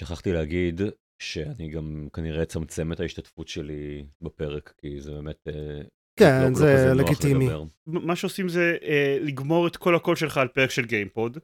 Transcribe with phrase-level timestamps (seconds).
[0.00, 0.80] שכחתי להגיד
[1.22, 5.48] שאני גם כנראה אצמצם את ההשתתפות שלי בפרק, כי זה באמת...
[5.48, 5.80] אה,
[6.18, 7.48] כן, לא- לא זה נוח לגיטימי.
[7.86, 11.38] מה שעושים זה אה, לגמור את כל הקול שלך על פרק של גיימפוד,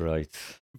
[0.00, 0.36] Right.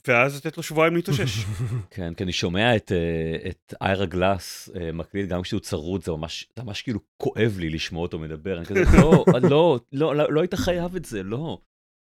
[0.07, 1.43] ואז לתת לו שבועיים להתאושש.
[1.95, 6.11] כן, כי אני שומע את, אה, את איירה גלאס אה, מקליט, גם כשהוא צרוד, זה
[6.11, 8.57] ממש, זה ממש כאילו כואב לי לשמוע אותו מדבר.
[8.57, 11.61] אני כזה, לא, לא, לא, לא, לא היית חייב את זה, לא.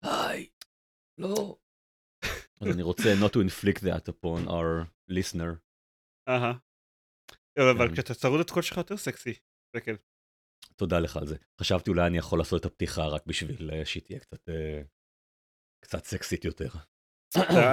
[0.04, 0.46] היי,
[1.18, 1.56] לא.
[2.62, 5.56] אז אני רוצה not to inflict that upon our listener.
[6.28, 6.52] אהה.
[7.58, 7.92] אבל כן.
[7.94, 9.34] כשאתה צרוד את קול שלך יותר סקסי.
[10.76, 11.36] תודה לך על זה.
[11.60, 14.82] חשבתי אולי אני יכול לעשות את הפתיחה רק בשביל אה, שהיא תהיה קצת, אה,
[15.84, 16.68] קצת סקסית יותר.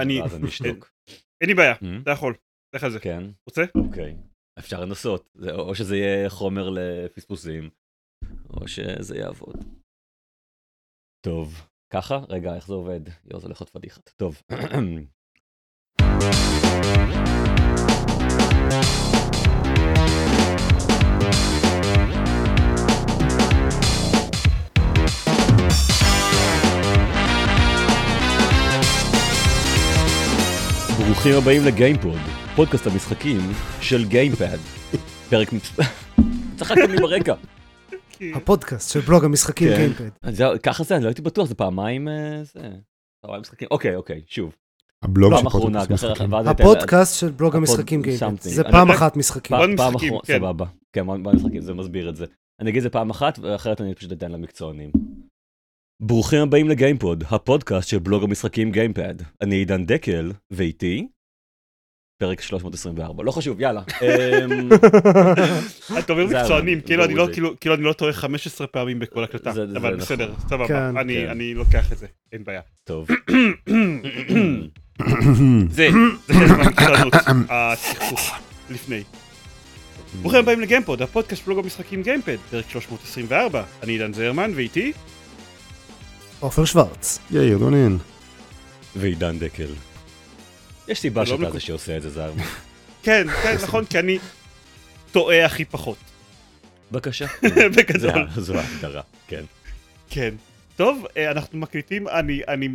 [0.02, 0.92] אני- ואז אני אשתוק.
[1.42, 2.02] אין לי בעיה, Hmm?
[2.04, 2.36] אתה יכול.
[2.76, 3.00] לך על זה.
[3.00, 3.62] כן, רוצה?
[3.88, 4.16] אוקיי.
[4.60, 5.30] אפשר לנסות.
[5.60, 7.70] או שזה יהיה חומר לפספוסים,
[8.50, 9.56] או שזה יעבוד.
[11.26, 11.54] טוב,
[11.90, 12.20] ככה?
[12.30, 13.00] רגע, איך זה עובד?
[13.26, 14.10] יואו, זה הולך להיות פדיחת.
[14.18, 14.42] טוב.
[30.98, 32.20] ברוכים הבאים לגיימפוד,
[32.56, 33.40] פודקאסט המשחקים
[33.82, 34.58] של גיימפד.
[35.30, 35.50] פרק.
[36.58, 37.34] צחקתם לי ברקע.
[38.20, 39.76] כי- הפודקאסט של בלוג המשחקים כן.
[39.78, 40.58] גיימפד.
[40.64, 42.60] ככה זה, אני לא הייתי בטוח, זה פעמיים, אה, זה,
[43.22, 43.68] פעמיים משחקים.
[43.72, 44.56] אוקיי, אוקיי, שוב.
[45.04, 46.34] הבלוג פעם של פודקאסט משחקים.
[46.34, 48.36] הפודקאסט של בלוג המשחקים גיימפד.
[48.42, 49.58] זה פעם אני- אחת משחקים.
[49.58, 50.38] פעם- פעם אחרונה, כן.
[50.40, 50.66] סבבה.
[50.94, 52.26] כן, בוא משחקים, זה מסביר את זה.
[52.62, 54.92] אני אגיד את זה פעם אחת, ואחרת אני פשוט אתן למקצוענים.
[56.02, 59.16] ברוכים הבאים לגיימפוד, הפודקאסט של בלוג המשחקים גיימפד.
[59.42, 61.08] אני עידן דקל, ואיתי,
[62.20, 63.24] פרק 324.
[63.24, 63.82] לא חשוב, יאללה.
[64.02, 64.70] אמ,
[66.00, 67.28] אתה אומר זה מקצוענים, כאילו אני לא-.
[67.34, 69.52] כאילו- כאילו אני לא טועה 15 פעמים בכל הקלטה.
[69.52, 69.98] אבל נכון.
[69.98, 70.68] בסדר, סבבה.
[70.68, 70.98] כן.
[70.98, 71.30] אני- כן.
[71.30, 72.62] אני לוקח את זה, אין בעיה.
[72.84, 73.08] טוב.
[75.70, 75.90] זה,
[76.28, 77.14] זה חלק מהמקצוענות,
[77.50, 78.20] הצחקוק
[78.70, 79.04] לפני.
[80.22, 83.64] ברוכים הבאים לגיימפוד, הפודקאט של בלוג המשחקים גיימפד, פרק 324.
[83.84, 84.92] אני עידן זרמן, ואיתי?
[86.40, 87.20] עופר שוורץ.
[87.32, 87.98] יאיר דונין.
[88.96, 89.68] ועידן דקל.
[90.90, 92.32] יש סיבה לא שאתה זה שעושה את זה, זר.
[93.04, 94.18] כן, כן, נכון, כי אני
[95.12, 95.98] טועה הכי פחות.
[96.92, 97.26] בבקשה.
[97.78, 98.28] בגדול.
[98.36, 99.44] זה- זו ההגדרה, כן.
[100.10, 100.34] כן.
[100.76, 102.70] טוב, אה, אנחנו מקליטים, אני, אני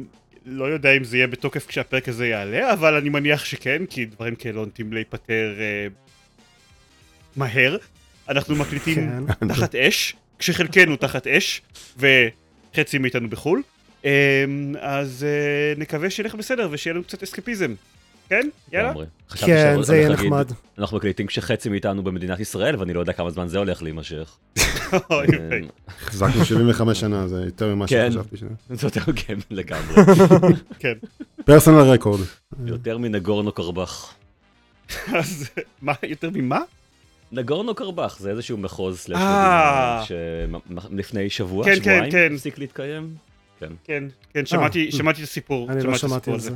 [0.47, 4.35] לא יודע אם זה יהיה בתוקף כשהפרק הזה יעלה, אבל אני מניח שכן, כי דברים
[4.35, 5.87] כאלה לא נוטים להיפטר אה,
[7.37, 7.77] מהר.
[8.29, 9.47] אנחנו מקליטים כן.
[9.55, 11.63] תחת אש, כשחלקנו תחת אש,
[11.97, 13.63] וחצי מאיתנו בחו"ל.
[14.05, 14.45] אה,
[14.81, 17.75] אז אה, נקווה שילך בסדר ושיהיה לנו קצת אסקפיזם.
[18.29, 18.49] כן?
[18.73, 18.93] יאללה.
[19.37, 20.53] כן, זה יהיה נחמד.
[20.79, 24.37] אנחנו מקליטים כשחצי מאיתנו במדינת ישראל, ואני לא יודע כמה זמן זה הולך להימשך.
[24.95, 25.01] אה.
[25.89, 28.13] החזקנו 75 שנה, זה יותר ממה כן.
[28.13, 28.37] שחשבתי.
[28.71, 29.95] זה יותר כן, לגמרי.
[30.79, 30.93] כן.
[31.45, 32.21] פרסונל רקורד.
[32.67, 34.15] יותר מנגורנו קרבח.
[35.15, 35.51] אז
[35.83, 36.61] מה, יותר ממה?
[37.33, 40.01] נגורנו קרבח זה איזשהו מחוז סלאש אה.
[40.49, 42.33] מדינה שלפני שבוע, כן, כן, שבועיים, כן.
[42.35, 43.15] הפסיק להתקיים.
[43.61, 43.73] כן.
[43.85, 45.73] כן, כן, שמעתי את הסיפור.
[45.73, 46.51] אני לא שמעתי על זה.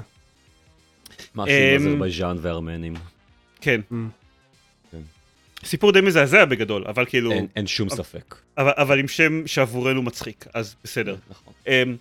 [1.39, 2.95] משהו עם אמ, אזרבייג'אן וארמנים.
[3.61, 3.81] כן.
[3.93, 3.95] Mm.
[4.93, 5.01] כן.
[5.65, 8.35] סיפור די מזעזע בגדול, אבל כאילו, אין- אין שום ספק.
[8.59, 11.17] אבל, אבל עם שם שעבורנו מצחיק, אז בסדר.
[11.31, 11.53] נכון.
[11.67, 11.97] אמ,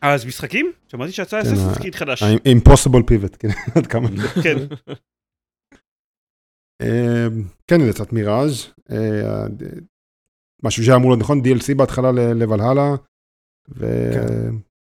[0.00, 0.72] אז משחקים?
[0.88, 2.22] שמעתי שיצא כן, אסס תפקיד חדש.
[2.22, 3.48] ה-impossible pivot, כן,
[3.78, 4.08] עד כמה.
[4.42, 4.56] כן,
[6.82, 7.26] אה,
[7.66, 8.66] כן, זה קצת מיראז'.
[8.90, 9.44] אה,
[10.62, 12.94] משהו שהיה אמור להיות נכון, DLC בהתחלה ל- לוולהלה,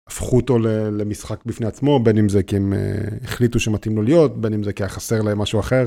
[0.09, 0.59] והפכו אותו
[0.99, 4.63] למשחק בפני עצמו, בין אם זה כי הם אה, החליטו שמתאים לו להיות, בין אם
[4.63, 5.85] זה כי היה חסר להם משהו אחר,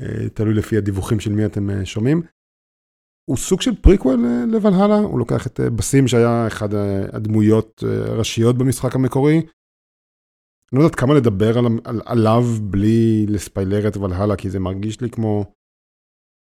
[0.00, 2.22] אה, תלוי לפי הדיווחים של מי אתם אה, שומעים.
[3.30, 6.68] הוא סוג של פריקוול לוולהלה, הוא לוקח את בסים שהיה אחד
[7.12, 9.36] הדמויות הראשיות במשחק המקורי.
[9.36, 15.00] אני לא יודעת כמה לדבר על, על, עליו בלי לספיילר את ולהלה, כי זה מרגיש
[15.00, 15.44] לי כמו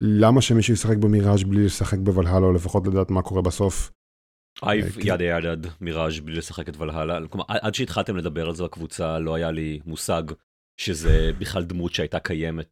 [0.01, 3.91] למה שמישהו ישחק במיראז' בלי לשחק בוולהלה, או לפחות לדעת מה קורה בסוף.
[4.63, 5.01] אייב כן.
[5.03, 7.27] יד יד יד מיראז' בלי לשחק את ולהלה.
[7.27, 10.23] כלומר, עד שהתחלתם לדבר על זה בקבוצה, לא היה לי מושג
[10.79, 12.67] שזה בכלל דמות שהייתה קיימת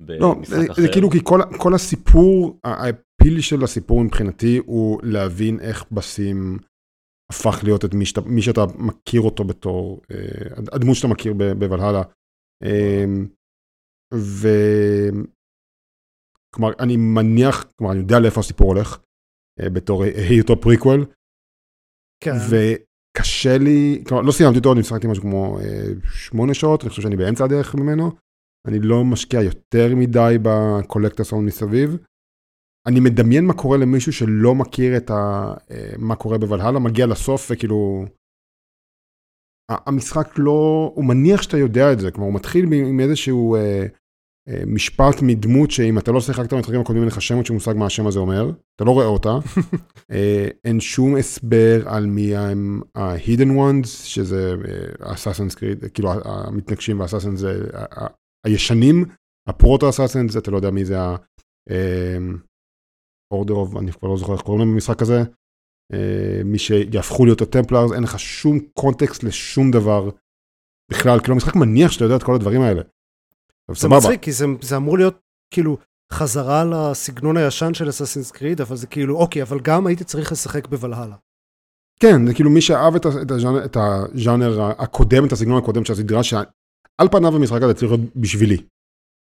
[0.00, 0.82] לא, במשחק זה, אחר.
[0.82, 6.58] זה כאילו כי כל, כל הסיפור, האפיל של הסיפור מבחינתי הוא להבין איך בסים
[7.30, 12.02] הפך להיות את מי שאתה, מי שאתה מכיר אותו בתור, אה, הדמות שאתה מכיר בוולהלה.
[12.62, 13.04] אה,
[14.14, 14.48] ו...
[16.54, 18.98] כלומר, אני מניח, כלומר, אני יודע לאיפה הסיפור הולך, אה,
[19.60, 21.06] בתור היותו פריקוול,
[22.24, 22.30] כן.
[22.50, 27.02] וקשה לי, כלומר, לא סיימתי אותו, אני שיחקתי משהו כמו אה, שמונה שעות, אני חושב
[27.02, 28.10] שאני באמצע הדרך ממנו.
[28.68, 31.96] אני לא משקיע יותר מדי ב collectathon מסביב.
[32.88, 35.14] אני מדמיין מה קורה למישהו שלא מכיר את ה...
[35.70, 38.04] אה, מה קורה בוולהלה, מגיע לסוף וכאילו...
[39.70, 43.86] המשחק לא, הוא מניח שאתה יודע את זה, כלומר הוא מתחיל עם- איזשהו אה, אה,
[44.66, 48.06] משפט מדמות שאם אתה לא שיחקת במשחקים הקודמים אין לך שם שום מושג מה השם
[48.06, 49.38] הזה אומר, אתה לא רואה אותה,
[50.12, 54.54] אה, אין שום הסבר על מי הם ה-hidden ones, שזה
[55.00, 57.64] אסאסנס קריד, כאילו המתנגשים והאסאסנס זה
[58.46, 59.04] הישנים,
[59.48, 61.16] ה proto Assassins, אתה לא יודע מי זה ה...
[63.32, 65.22] Order of, אני כבר לא זוכר איך קוראים להם במשחק הזה,
[65.92, 70.10] אה, מי שיהפכו להיות ה Templars, אין לך שום קונטקסט לשום דבר
[70.90, 72.82] בכלל, כאילו המשחק מניח שאתה יודע את כל הדברים האלה.
[73.72, 75.20] זה מצחיק, כי זה, זה אמור להיות
[75.54, 75.76] כאילו
[76.12, 80.68] חזרה לסגנון הישן של אסאסינס קריד, אבל זה כאילו, אוקיי, אבל גם הייתי צריך לשחק
[80.68, 81.16] בוולהלה.
[82.00, 85.92] כן, זה כאילו מי שאהב את, את, הז'אנר, את הז'אנר הקודם, את הסגנון הקודם של
[85.92, 88.56] הסדרה, שעל פניו המשחק הזה צריך להיות בשבילי.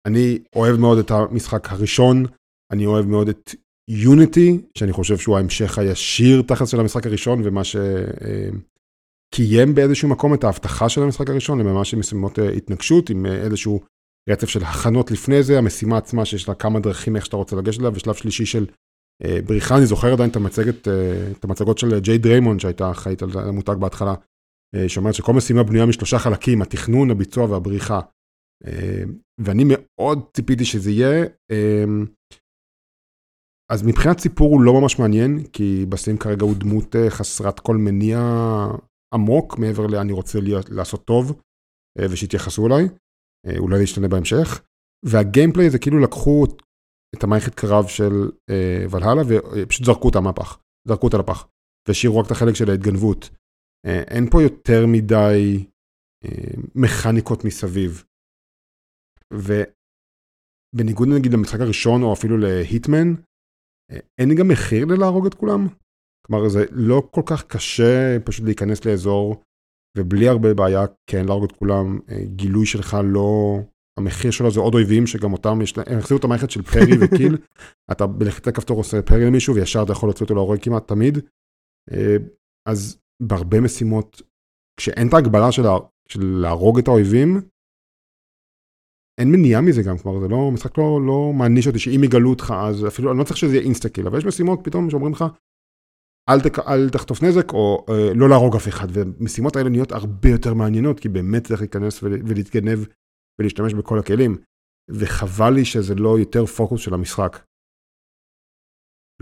[0.07, 2.27] אני אוהב מאוד את המשחק הראשון,
[2.73, 3.55] אני אוהב מאוד את
[3.91, 10.45] יוניטי, שאני חושב שהוא ההמשך הישיר תחת של המשחק הראשון, ומה שקיים באיזשהו מקום את
[10.45, 13.81] ההבטחה של המשחק הראשון, למשחק עם משימות אה, התנקשות, עם אה, איזשהו
[14.31, 17.81] רצף של הכנות לפני זה, המשימה עצמה שיש לה כמה דרכים איך שאתה רוצה לגשת
[17.81, 18.67] אליה, ושלב שלישי של
[19.25, 23.23] אה, בריחה, אני זוכר עדיין את המצגת, אה, את המצגות של ג'ייד ריימונד שהייתה אחראית
[23.23, 24.15] על המותג בהתחלה,
[24.75, 28.01] אה, שאומרת שכל משימה בנויה משלושה חלקים, התכנון, הביצוע והבריחה.
[28.67, 29.03] אה,
[29.41, 31.25] ואני מאוד ציפיתי שזה יהיה.
[31.51, 31.85] אה,
[33.73, 37.77] אז מבחינת סיפור הוא לא ממש מעניין, כי בסים כרגע הוא דמות אה, חסרת כל
[37.77, 38.19] מניע
[39.15, 40.39] עמוק, מעבר ל- אני רוצה
[40.71, 41.41] לעשות טוב,
[41.99, 42.89] אה, ושיתייחסו אליי.
[43.47, 44.63] אה, אולי זה ישתנה בהמשך.
[45.05, 46.45] והגיימפליי זה כאילו לקחו
[47.15, 48.13] את- המערכת קרב של
[48.51, 50.59] אה, ולהלה ופשוט זרקו אותה מהפח,
[50.89, 51.49] זרקו אותה לפח,
[51.89, 53.31] והשאירו רק את החלק של ההתגנבות.
[53.87, 55.67] אה, אין פה יותר מדי
[56.25, 58.05] אה, מכניקות מסביב.
[60.75, 63.15] ובניגוד נגיד למשחק הראשון או אפילו להיטמן,
[63.91, 65.61] אה, אין גם מחיר ללהרוג את כולם.
[66.27, 69.43] כלומר זה לא כל כך קשה פשוט להיכנס לאזור
[69.99, 73.59] ובלי הרבה בעיה כן להרוג את כולם, אה, גילוי שלך לא,
[73.99, 76.93] המחיר שלו זה עוד אויבים שגם אותם יש להם, הם החזירו את המערכת של פרי
[77.01, 77.37] וקיל,
[77.93, 81.19] אתה בלחיצת כפתור עושה פרי למישהו וישר אתה יכול להוציא אותו להורג כמעט תמיד.
[81.93, 82.17] אה,
[82.69, 84.23] אז בהרבה משימות,
[84.81, 85.77] כשאין את ההגבלה של, לה,
[86.09, 87.41] של להרוג את האויבים,
[89.21, 92.55] אין מניעה מזה גם, כלומר זה לא, משחק לא, לא מעניש אותי שאם יגלו אותך
[92.57, 95.25] אז אפילו, אני לא צריך שזה יהיה אינסטה קיל, אבל יש משימות פתאום שאומרים לך,
[96.31, 100.29] אל, תק, אל תחטוף נזק או אה, לא להרוג אף אחד, ומשימות האלה נהיות הרבה
[100.29, 102.79] יותר מעניינות, כי באמת צריך להיכנס ול, ולהתגנב
[103.39, 104.37] ולהשתמש בכל הכלים,
[104.91, 107.45] וחבל לי שזה לא יותר פוקוס של המשחק.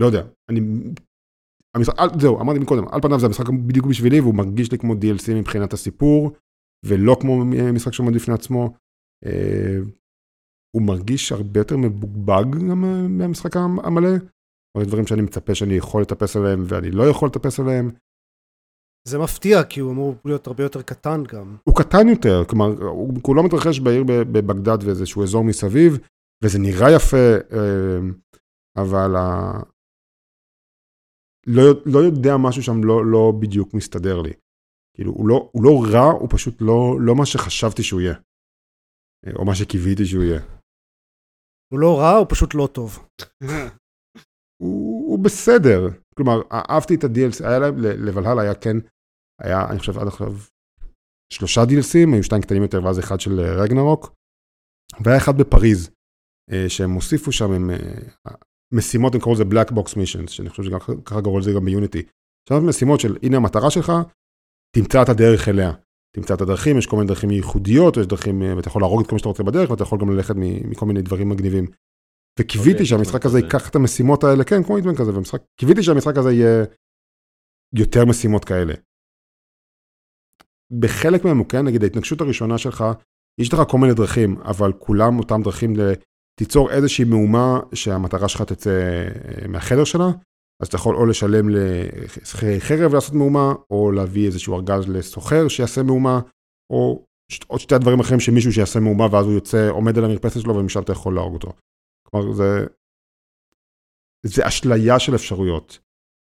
[0.01, 0.59] לא יודע, אני...
[1.75, 4.93] המשחק, אל, זהו, אמרתי מקודם, על פניו זה המשחק בדיוק בשבילי, והוא מרגיש לי כמו
[4.93, 6.31] DLC מבחינת הסיפור,
[6.85, 8.73] ולא כמו משחק שעומד בפני עצמו.
[9.25, 9.77] אה,
[10.75, 14.09] הוא מרגיש הרבה יותר מבוגבג גם אה, מהמשחק המלא.
[14.81, 17.91] יש דברים שאני מצפה שאני יכול לטפס עליהם ואני לא יכול לטפס עליהם.
[19.07, 21.57] זה מפתיע, כי הוא אמור להיות הרבה יותר קטן גם.
[21.63, 25.97] הוא קטן יותר, כלומר, הוא כולו מתרחש בעיר בבגדד ואיזשהו אזור מסביב,
[26.43, 27.17] וזה נראה יפה,
[27.53, 27.99] אה,
[28.77, 29.51] אבל ה...
[31.47, 34.33] לא, לא יודע, משהו שם לא, לא בדיוק מסתדר לי.
[34.95, 38.15] כאילו, הוא לא, הוא לא רע, הוא פשוט לא, לא מה שחשבתי שהוא יהיה.
[39.35, 40.41] או מה שקיוויתי שהוא יהיה.
[41.73, 43.07] הוא לא רע, הוא פשוט לא טוב.
[44.63, 45.89] הוא, הוא בסדר.
[46.15, 48.77] כלומר, אהבתי את ה-DLC, היה להם, לבלהל היה כן,
[49.41, 50.33] היה, אני חושב עד עכשיו,
[51.33, 54.13] שלושה DLCים, היו שתיים קטנים יותר ואז אחד של אה, רגנרוק,
[55.03, 55.89] והיה אחד בפריז,
[56.51, 58.31] אה, שהם הוסיפו שם עם אה,
[58.73, 62.01] משימות, הם קראו לזה Black Box Missions, שאני חושב שככה קראו לזה גם ביוניטי.
[62.49, 63.91] עכשיו משימות של, הנה המטרה שלך,
[64.75, 65.71] תמצא את הדרך אליה.
[66.15, 69.15] תמצא את הדרכים, יש כל מיני דרכים ייחודיות, יש דרכים, ואתה יכול להרוג את כל
[69.15, 71.65] מה שאתה רוצה בדרך, ואתה יכול גם ללכת מכל מיני דברים מגניבים.
[72.39, 73.25] וקיוויתי אוקיי, שהמשחק.
[73.25, 76.65] הזה ייקח את המשימות האלה, כן, כמו איטמן כזה, ומשחק, קיוויתי שהמשחק הזה יהיה
[77.73, 78.73] יותר משימות כאלה.
[80.79, 82.83] בחלק מהם הוא כן, נגיד ההתנגשות הראשונה שלך,
[83.39, 85.93] יש לך כל מיני דרכים, אבל כולם אותם דרכים ל...
[86.39, 90.11] תיצור איזושהי מהומה שהמטרה שלך תצא אה, מהחדר שלה,
[90.61, 95.83] אז אתה יכול או לשלם לשכירי חרב לעשות מהומה, או להביא איזשהו ארגז לסוחר שיעשה
[95.83, 96.19] מהומה,
[96.69, 97.05] או.
[97.47, 100.81] עוד שתי הדברים אחרים שמישהו שיעשה מהומה ואז הוא יוצא, עומד על המרפסת שלו ומשם
[100.81, 101.53] אתה יכול להרוג אותו.
[102.13, 102.65] כלומר זה,
[104.25, 105.79] זה אשליה של אפשרויות,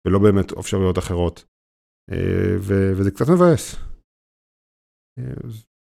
[0.08, 1.46] ולא באמת אפשרויות אחרות.
[2.12, 2.74] אה, ו...
[2.98, 3.76] וזה קצת מבאס.
[5.20, 5.50] אה,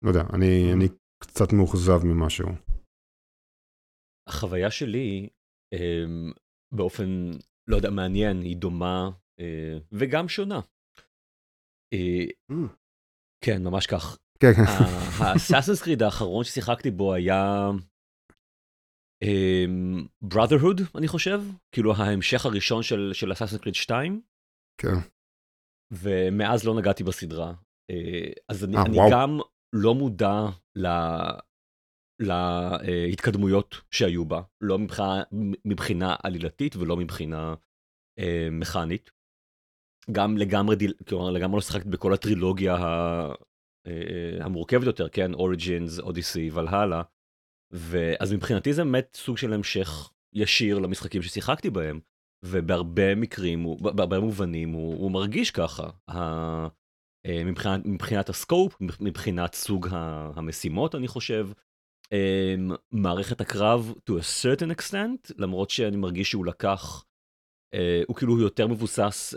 [0.04, 0.88] לא יודע, אני, אני
[1.22, 2.48] קצת מאוכזב ממשהו.
[4.28, 5.28] החוויה שלי,
[5.74, 6.32] אמ,
[6.74, 7.30] באופן,
[7.68, 9.10] לא יודע, מעניין, היא דומה
[9.40, 10.60] אה, וגם שונה.
[12.52, 12.54] Mm.
[13.44, 14.18] כן, ממש כך.
[14.40, 14.62] כן, כן.
[15.24, 17.70] האסאסינס קריד האחרון ששיחקתי בו היה
[20.24, 21.40] Brotherhood, אני חושב,
[21.72, 24.20] כאילו ההמשך הראשון של Assassin's Creed 2,
[24.80, 24.94] כן.
[25.92, 27.54] ומאז לא נגעתי בסדרה.
[27.90, 29.10] אה, אז אני, אה, אני וואו.
[29.12, 29.38] גם
[29.72, 30.40] לא מודע
[30.76, 30.86] ל...
[32.20, 35.22] להתקדמויות שהיו בה, לא מבחינה,
[35.64, 37.54] מבחינה עלילתית ולא מבחינה
[38.18, 39.10] אה, מכנית.
[40.12, 43.32] גם לגמרי, דיל, כלומר, לגמרי לא שיחקתי בכל הטרילוגיה ה,
[43.86, 45.34] אה, המורכבת יותר, כן?
[45.34, 47.02] Origins, Odyssey, Valhalla.
[47.74, 52.00] ואז מבחינתי זה באמת סוג של המשך ישיר למשחקים ששיחקתי בהם,
[52.44, 55.90] ובהרבה מקרים, בהרבה מובנים הוא, הוא מרגיש ככה.
[56.10, 56.18] ה,
[57.26, 59.88] אה, מבחינת, מבחינת הסקופ, מבחינת סוג
[60.36, 61.48] המשימות, אני חושב.
[62.12, 62.54] אה,
[62.92, 67.04] מערכת הקרב to a certain extent, למרות שאני מרגיש שהוא לקח,
[67.74, 69.34] אה, הוא כאילו יותר מבוסס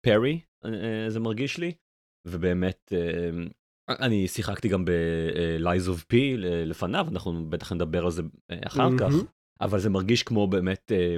[0.00, 0.40] פרי,
[1.08, 1.72] זה מרגיש לי,
[2.26, 3.44] ובאמת, אה,
[3.88, 6.16] אני שיחקתי גם ב-Lies of P
[6.66, 9.12] לפניו, אנחנו בטח נדבר על זה אה, אחר כך.
[9.60, 11.16] אבל זה מרגיש כמו באמת אה,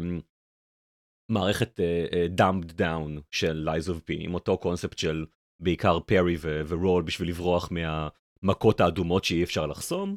[1.30, 5.26] מערכת אה, אה, dumbed down של Lies of P, עם אותו קונספט של
[5.62, 10.16] בעיקר פרי ורול בשביל לברוח מהמכות האדומות שאי אפשר לחסום.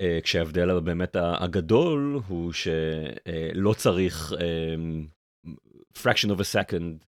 [0.00, 4.74] אה, כשההבדל באמת הגדול הוא שלא צריך אה,
[5.98, 7.04] fraction of a second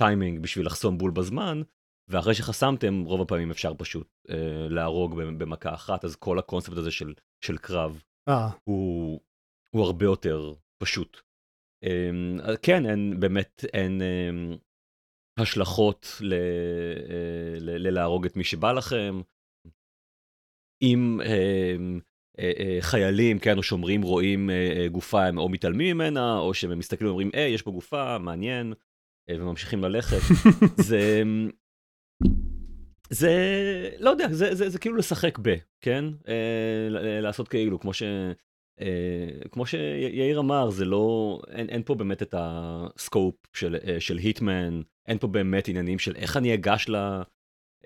[0.00, 1.62] טיימינג בשביל לחסום בול בזמן,
[2.08, 7.14] ואחרי שחסמתם רוב הפעמים אפשר פשוט אה, להרוג במכה אחת, אז כל הקונספט הזה של,
[7.44, 9.20] של קרב אה, הוא,
[9.70, 11.20] הוא הרבה יותר פשוט.
[11.82, 14.56] אמ, אז כן, אין, באמת אין אמ,
[15.38, 19.20] השלכות ל, אה, ל, ללהרוג את מי שבא לכם.
[20.82, 22.00] אם אמ,
[22.38, 26.54] אה, אה, חיילים, כן, או שומרים רואים אה, אה, גופה, הם או מתעלמים ממנה, או
[26.54, 28.72] שהם מסתכלים ואומרים, היי, יש פה גופה, מעניין,
[29.30, 30.18] אה, וממשיכים ללכת.
[30.88, 31.22] זה...
[33.10, 33.30] זה,
[33.98, 36.04] לא יודע, זה, זה, זה כאילו לשחק ב, כן?
[36.28, 38.02] אה, ל- לעשות כאילו, כמו ש...
[38.80, 44.16] אה, כמו שיאיר אמר, זה לא, אין, אין פה באמת את הסקופ של, אה, של
[44.16, 46.96] היטמן, אין פה באמת עניינים של איך אני אגש ל,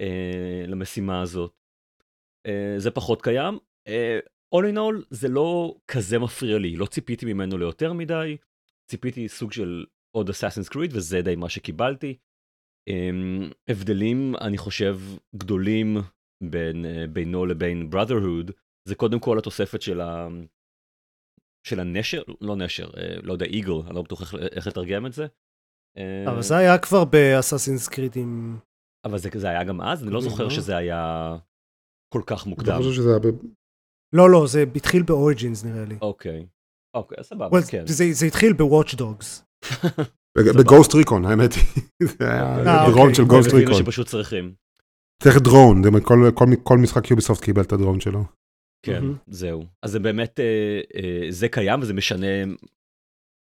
[0.01, 1.53] אה, למשימה הזאת.
[2.47, 3.59] אה, זה פחות קיים.
[3.89, 4.19] אה,
[4.55, 8.37] all in all, זה לא כזה מפריע לי, לא ציפיתי ממנו ליותר מדי,
[8.91, 9.85] ציפיתי סוג של
[10.17, 12.17] עוד אסאסינס קריד, וזה די מה שקיבלתי.
[12.91, 14.99] Um, הבדלים, אני חושב,
[15.37, 15.97] גדולים
[16.43, 18.53] בין, uh, בינו לבין Brotherhood,
[18.89, 20.29] זה קודם כל התוספת של, ה...
[21.67, 25.13] של הנשר, לא נשר, uh, לא יודע, איגל, אני לא בטוח איך, איך לתרגם את
[25.13, 25.27] זה.
[25.99, 28.59] Uh, אבל זה היה כבר באסאסינס קריד עם...
[29.05, 30.51] אבל זה, זה היה גם אז, אני לא זוכר לא?
[30.51, 31.37] שזה היה
[32.15, 32.73] כל כך אני מוקדם.
[32.79, 33.19] לא חושב שזה היה...
[33.19, 33.47] ב-
[34.13, 35.99] לא, לא, זה התחיל באוריג'ינס נראה לי.
[36.03, 36.47] אוקיי,
[36.97, 37.87] אוקיי, סבבה, Well, כן.
[37.87, 39.45] זה זה התחיל בוואץ' דוגס.
[40.39, 41.65] בג- בגוסט ריקון, האמת היא.
[42.19, 43.15] זה היה אה, דרון אוקיי.
[43.15, 43.75] של גוסט ריקון.
[43.75, 44.55] שפשוט צריכים.
[45.23, 48.25] צריך דרון, זה כל- כל- כל משחק יוביסופט קיבל את הדרון שלו.
[48.87, 49.03] כן.
[49.27, 49.65] זהו.
[49.83, 52.43] אז זה באמת, אה, אה, זה קיים וזה משנה,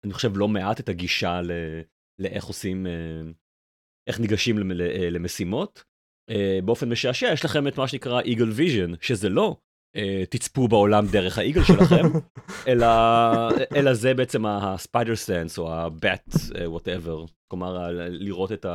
[0.04, 1.50] אני חושב, לא מעט את הגישה ל,
[2.18, 2.86] לאיך עושים,
[4.08, 4.56] איך ניגשים
[5.10, 5.84] למשימות.
[6.64, 9.56] באופן משעשע, יש לכם את מה שנקרא Eagle Vision, שזה לא
[10.30, 12.06] תצפו בעולם דרך ה eagle שלכם,
[12.68, 12.86] אלא,
[13.76, 16.34] אלא זה בעצם ה spider sense או ה bat,
[16.66, 18.66] whatever, כלומר, ה- לראות את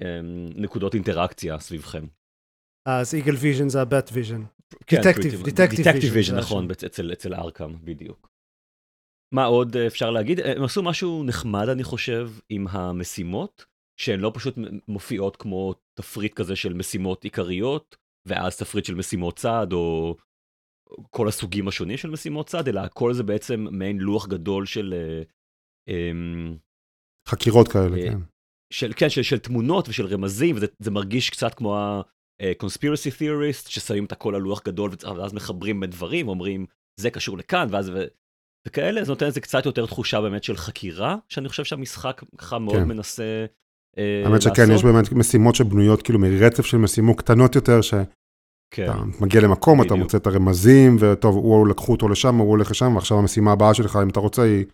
[0.00, 2.06] הנקודות אינטראקציה סביבכם.
[2.88, 4.42] אז Eagle Vision זה ה bat vision.
[6.12, 8.28] Vision, Vision, זה נכון, אצל, אצל ארקם, בדיוק.
[9.34, 10.40] מה עוד אה, אפשר להגיד?
[10.40, 13.64] אה, הם עשו משהו נחמד, אני חושב, עם המשימות,
[14.00, 14.54] שהן לא פשוט
[14.88, 17.96] מופיעות כמו תפריט כזה של משימות עיקריות,
[18.28, 20.16] ואז תפריט של משימות צד, או
[21.10, 24.94] כל הסוגים השונים של משימות צד, אלא הכל זה בעצם מעין לוח גדול של...
[24.94, 25.22] אה,
[25.88, 26.56] אמ,
[27.28, 28.18] חקירות כאלה, אה, כן.
[28.72, 34.04] של, כן, של, של תמונות ושל רמזים, וזה זה מרגיש קצת כמו ה-conspiracy theorist, ששמים
[34.04, 36.66] את הכל על לוח גדול, ואז מחברים בין דברים, אומרים,
[37.00, 37.88] זה קשור לכאן, ואז...
[37.88, 38.04] ו...
[38.66, 42.76] וכאלה, זה נותן לזה קצת יותר תחושה באמת של חקירה, שאני חושב שהמשחק ככה מאוד
[42.76, 42.88] כן.
[42.88, 43.46] מנסה אה,
[44.24, 44.70] האמת שכן.
[44.72, 48.04] יש באמת משימות שבנויות כאילו מרצף של משימות קטנות יותר, שאתה
[48.70, 48.86] כן,
[49.20, 49.94] מגיע למקום, אתה.
[49.94, 53.98] מוצא את הרמזים, וטוב, הוא לקחו אותו לשם, הוא הולך לשם, ועכשיו המשימה הבאה שלך,
[54.02, 54.64] אם אתה רוצה, היא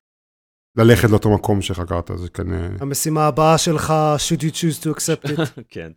[0.77, 3.93] ללכת לאותו מקום שחקרת, אז כן, אה, המשימה הבאה שלך,
[4.29, 5.41] should you choose to accept it.
[5.75, 5.93] כן.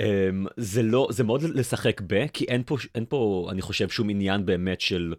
[0.00, 4.10] Um, זה לא, זה מאוד לשחק ב, כי אין פה, אין פה, אני חושב, שום
[4.10, 5.14] עניין באמת של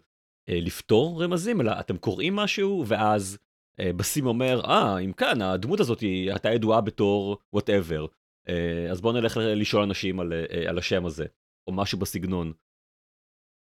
[0.50, 3.38] uh, לפתור רמזים, אלא אתם קוראים משהו, ואז
[3.80, 8.06] בסים אומר, אה, אם כאן, הדמות הזאת הייתה ידועה בתור whatever,
[8.48, 11.24] uh, אז בואו נלך לשאול אנשים על, uh, על השם הזה,
[11.66, 12.52] או משהו בסגנון.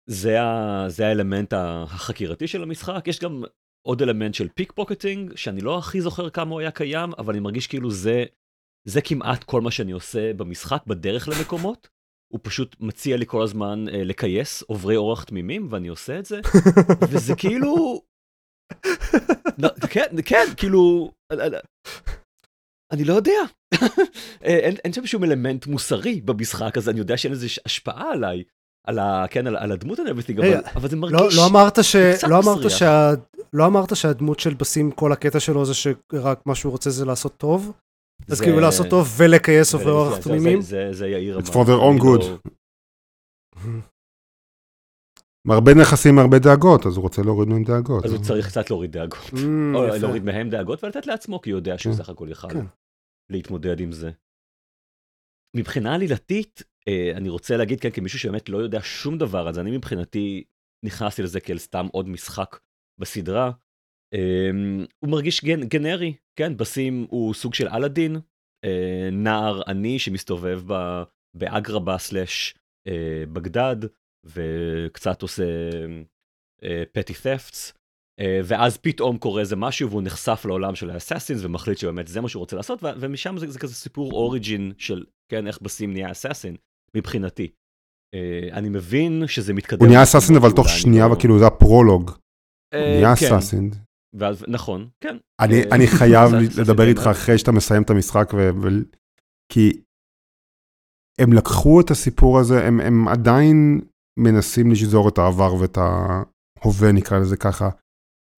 [0.09, 3.43] זה, ה, זה האלמנט החקירתי של המשחק, יש גם
[3.87, 7.41] עוד אלמנט של pick pocketing, שאני לא הכי זוכר כמה הוא היה קיים, אבל אני
[7.41, 8.25] מרגיש כאילו זה
[8.89, 11.89] זה כמעט כל מה שאני עושה במשחק בדרך למקומות.
[12.33, 16.41] הוא פשוט מציע לי כל הזמן אה, לכייס עוברי אורח תמימים, ואני עושה את זה,
[17.11, 18.03] וזה כאילו...
[19.59, 21.11] לא, כן, כן, כאילו...
[22.93, 23.33] אני לא יודע.
[24.43, 28.43] אין, אין שם שום אלמנט מוסרי במשחק, אז אני יודע שאין לזה השפעה עליי,
[28.87, 31.17] על, ה, כן, על, על הדמות and everything, אבל, אבל זה מרגיש...
[31.21, 31.97] לא, לא, אמרת ש...
[31.97, 32.79] קצת לא, אמרת מסריח.
[32.79, 33.11] שה...
[33.53, 37.37] לא אמרת שהדמות של בסים, כל הקטע שלו זה שרק מה שהוא רוצה זה לעשות
[37.37, 37.73] טוב?
[38.31, 40.61] אז זה- כאילו לעשות טוב ולכייס עובר אורח תמימים?
[40.61, 41.63] זה, זה, זה יאיר It's אמר.
[41.65, 42.25] for their own אני good.
[45.51, 48.05] הרבה נכסים, הרבה דאגות, אז הוא רוצה להוריד מהם דאגות.
[48.05, 49.19] אז הוא צריך קצת להוריד דאגות.
[49.19, 49.37] Mm,
[49.75, 49.87] או.
[50.01, 51.99] להוריד מהם דאגות ולתת לעצמו, כי הוא יודע שהוא כן.
[51.99, 52.67] סך הכל יכל כן.
[53.31, 54.11] להתמודד עם זה.
[55.57, 59.77] מבחינה עלילתית, אה, אני רוצה להגיד כאן כמישהו שבאמת לא יודע שום דבר, אז אני
[59.77, 60.45] מבחינתי
[60.85, 62.59] נכנסתי לזה כאל סתם עוד משחק
[63.01, 63.51] בסדרה.
[64.15, 64.51] אה,
[64.99, 68.17] הוא מרגיש גנ, גנרי, כן, בסים הוא סוג של אלאדין,
[68.65, 70.61] אה, נער עני שמסתובב
[71.37, 72.55] באגרבה סלאש
[73.33, 73.77] בגדד,
[74.35, 75.45] וקצת עושה
[76.93, 77.73] פטי תפטס.
[78.21, 82.29] אה, ואז פתאום קורה איזה משהו והוא נחשף לעולם של האסאסינס ומחליט שבאמת זה מה
[82.29, 86.57] שהוא רוצה לעשות ומשם זה, זה כזה סיפור אוריג'ין של כן איך בסים נהיה אסאסין
[86.97, 87.51] מבחינתי.
[88.15, 89.79] אה, אני מבין שזה מתקדם.
[89.81, 92.11] הוא נהיה אסאסין אבל תוך אני שנייה, לא- וכאילו זה הפרולוג.
[92.75, 93.71] אה, הוא נהיה כן, אסאסין.
[94.15, 95.17] ואז, נכון, כן.
[95.41, 96.31] אני, אה, אני חייב
[96.61, 97.07] לדבר איתך.
[97.11, 98.51] אחרי שאתה מסיים את המשחק, ו...
[98.63, 98.69] ו...
[99.53, 99.81] כי
[101.21, 103.81] הם לקחו את הסיפור הזה, הם, הם עדיין
[104.19, 107.69] מנסים לשזור את העבר ואת ההווה, נקרא לזה ככה.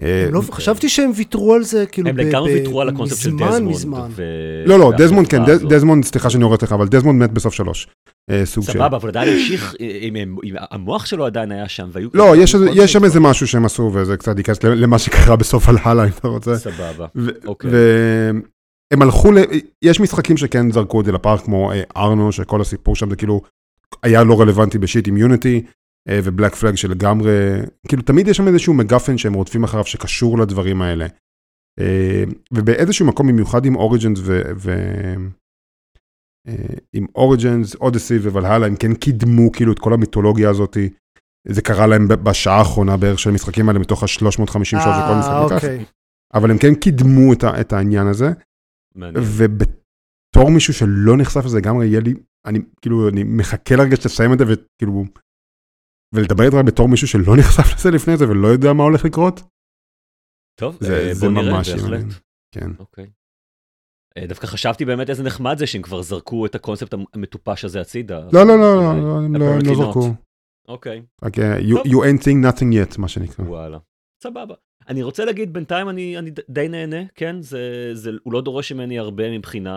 [0.02, 4.12] אה, לא- חשבתי שהם ויתרו על זה, כאילו, הם לגמרי ויתרו על הקונספט של דזמונד.
[4.66, 5.38] לא, לא, דזמונד כן.
[5.68, 7.88] דזמונד, סליחה שאני יורד לך, אבל דזמונד מת בסוף שלוש.
[8.30, 8.72] אה, סוג של...
[8.72, 10.16] סבבה, אבל עדיין המשיך, עם-
[10.70, 12.08] המוח שלו עדיין היה שם, והיו...
[12.14, 12.52] לא, יש,
[12.92, 13.04] שם.
[13.04, 16.56] איזה משהו שהם עשו, וזה קצת ייכנס למה שקרה בסוף על הלאה, אם אתה רוצה.
[16.56, 17.06] סבבה.
[17.16, 17.70] ו- אוקיי.
[17.70, 19.38] והם הלכו, ל...
[19.84, 23.40] יש משחקים שכן זרקו את זה לפארק, כמו אה, ארנו, שכל הסיפור שם זה כאילו
[24.02, 25.64] היה לא רלוונטי בשיט עם יוניטי,
[26.08, 30.82] אה, ובלק פלאג שלגמרי, כאילו תמיד יש שם איזשהו מגפן שהם רודפים אחריו שקשור לדברים
[30.82, 31.06] האלה.
[31.80, 34.42] אה, ובאיזשהו מקום, במיוחד עם אוריג'נס ו...
[34.56, 34.70] ו...
[36.48, 40.88] אה, עם אוריג'נס, אודיסי ווולהלה, הם כן קידמו כאילו את כל המיתולוגיה הזאתי.
[41.48, 45.64] זה קרה להם בשעה האחרונה בערך של המשחקים האלה, מתוך ה-350 שעות שכל משחק לקח.
[45.64, 45.84] אוקיי.
[46.34, 48.32] אבל הם כן קידמו את, ה, את העניין הזה,
[48.94, 49.24] מעניין.
[49.26, 52.14] ובתור מישהו שלא נחשף לזה לגמרי, יהיה לי,
[52.46, 55.04] אני כאילו, אני מחכה לרגע שתסיים את זה, וכאילו,
[56.14, 59.40] ולדבר איתך בתור מישהו שלא נחשף לזה לפני זה, ולא יודע מה הולך לקרות,
[60.60, 62.04] טוב, זה, אה, זה נראה, ממש בהחלט.
[62.54, 62.70] כן.
[62.78, 63.10] אוקיי.
[64.18, 68.20] אה, דווקא חשבתי באמת איזה נחמד זה שהם כבר זרקו את הקונספט המטופש הזה הצידה.
[68.32, 69.00] לא, לא, לא, לא, אולי.
[69.00, 69.74] לא, הם לא, הם לא.
[69.74, 70.14] זרקו.
[70.68, 73.44] אוקיי, רק, אה, you ain't seeing nothing yet, מה שנקרא.
[73.44, 73.78] וואלה.
[74.22, 74.54] סבבה.
[74.88, 77.42] אני רוצה להגיד, בינתיים אני, אני די נהנה, כן?
[77.42, 79.76] זה, זה, הוא לא דורש ממני הרבה מבחינה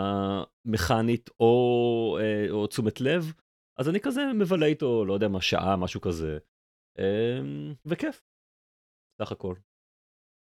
[0.66, 3.34] מכנית או, אה, או תשומת לב,
[3.80, 6.38] אז אני כזה מבלה איתו, לא יודע מה, שעה, משהו כזה.
[7.00, 7.40] אה,
[7.86, 8.24] וכיף,
[9.22, 9.56] סך הכל.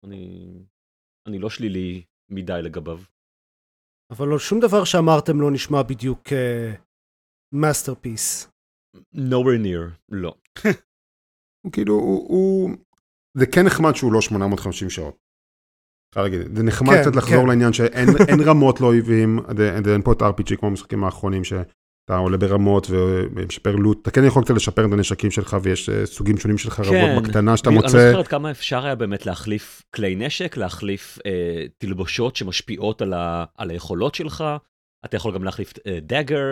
[0.06, 0.54] אני,
[1.28, 3.00] אני לא שלילי מדי לגביו.
[4.12, 6.24] אבל לא, שום דבר שאמרתם לא נשמע בדיוק
[7.54, 8.52] masterpiece.
[9.16, 10.36] nowhere near, לא.
[11.66, 12.70] הוא כאילו, הוא, הוא,
[13.40, 15.18] זה כן נחמד שהוא לא 850 שעות.
[16.10, 17.48] אפשר להגיד, זה נחמד כן, קצת לחזור כן.
[17.48, 22.18] לעניין שאין אין רמות לא אויבים, זה- אין פה את RPG כמו המשחקים האחרונים שאתה
[22.18, 26.38] עולה ברמות ומשפר loot, אתה כן יכול קצת לשפר את הנשקים שלך ויש אה, סוגים
[26.38, 27.20] שונים של חרבות כן.
[27.24, 27.88] בקטנה שאתה אני מוצא.
[27.90, 31.32] זוכר עד כמה אפשר היה באמת להחליף כלי נשק, להחליף אה,
[31.78, 34.44] תלבושות שמשפיעות על, ה, על היכולות שלך,
[35.06, 36.44] אתה יכול גם להחליף אה, דאגר,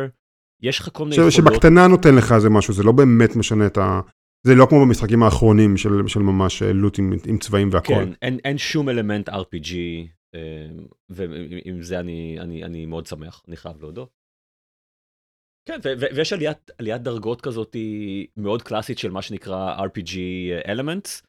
[0.61, 1.33] יש לך כל מיני ש- יכולות.
[1.53, 4.01] שבקטנה נותן לך איזה משהו, זה לא באמת משנה את ה...
[4.43, 7.93] זה לא כמו במשחקים האחרונים של, של ממש אה, לוט עם, עם צבעים והכל.
[7.93, 9.73] כן, אין, אין שום אלמנט RPG,
[10.35, 10.67] אה,
[11.09, 14.09] ועם זה אני, אני, אני מאוד שמח, אני חייב להודות.
[15.67, 17.75] כן, ו- ו- ויש עליית, עליית דרגות כזאת
[18.37, 20.13] מאוד קלאסית של מה שנקרא RPG
[20.67, 21.21] Elements.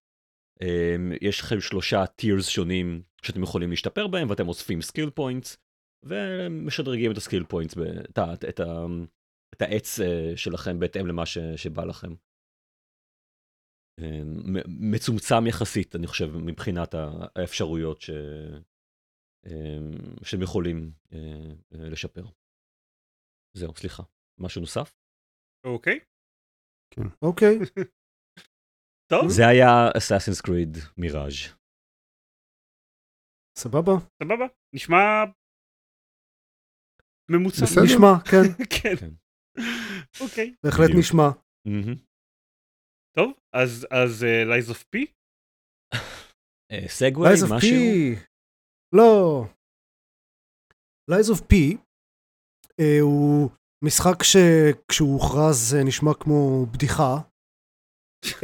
[0.62, 5.56] אה, יש לכם שלושה tiers שונים שאתם יכולים להשתפר בהם, ואתם אוספים skill points,
[6.04, 7.74] ומשדרגים את ה skill points,
[8.10, 8.60] את, ה- את,
[9.54, 9.98] את העץ
[10.36, 12.12] שלכם בהתאם למה ש- שבא לכם.
[13.98, 18.10] אה, מ- מצומצם יחסית, אני חושב, מבחינת האפשרויות ש...
[19.46, 19.78] אה,
[20.24, 21.18] שהם יכולים אה,
[21.74, 22.24] אה, לשפר.
[23.56, 24.02] זהו, סליחה.
[24.40, 24.94] משהו נוסף?
[25.66, 25.98] אוקיי,
[27.22, 27.58] אוקיי.
[29.10, 31.54] טוב, זה היה Assassin's Creed Mirage.
[33.58, 33.92] סבבה.
[34.22, 34.96] סבבה, נשמע
[37.30, 37.62] ממוצע.
[37.64, 37.82] בסדר.
[37.84, 38.44] נשמע, כן.
[38.82, 38.96] כן.
[39.00, 39.10] כן.
[40.24, 40.54] אוקיי.
[40.64, 40.90] בהחלט.
[40.98, 41.28] נשמע.
[43.18, 45.06] טוב, אז אז Lies of P?
[46.72, 47.70] אה, segue, Lies of משהו?
[47.70, 48.18] P.
[48.92, 49.44] לא.
[51.10, 51.54] Lies of P
[52.80, 53.50] אה, הוא
[53.84, 57.16] משחק שכשהוא הוכרז אה, נשמע כמו בדיחה.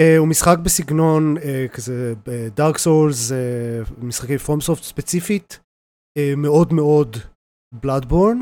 [0.01, 2.15] אה, הוא משחק בסגנון אה, כזה
[2.57, 3.33] דארק סולס,
[3.99, 5.61] משחקי פרומסופט ספציפית,
[6.19, 7.17] אה, מאוד מאוד
[7.83, 8.39] בלאדבורן.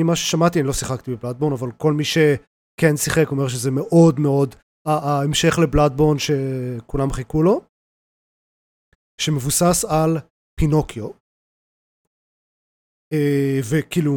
[0.00, 4.54] ממה ששמעתי, אני לא שיחקתי בבלאדבורן, אבל כל מי שכן שיחק אומר שזה מאוד מאוד
[4.88, 7.60] ההמשך לבלאדבורן שכולם חיכו לו,
[9.20, 10.18] שמבוסס על
[10.60, 11.10] פינוקיו.
[13.12, 14.12] אה, וכאילו,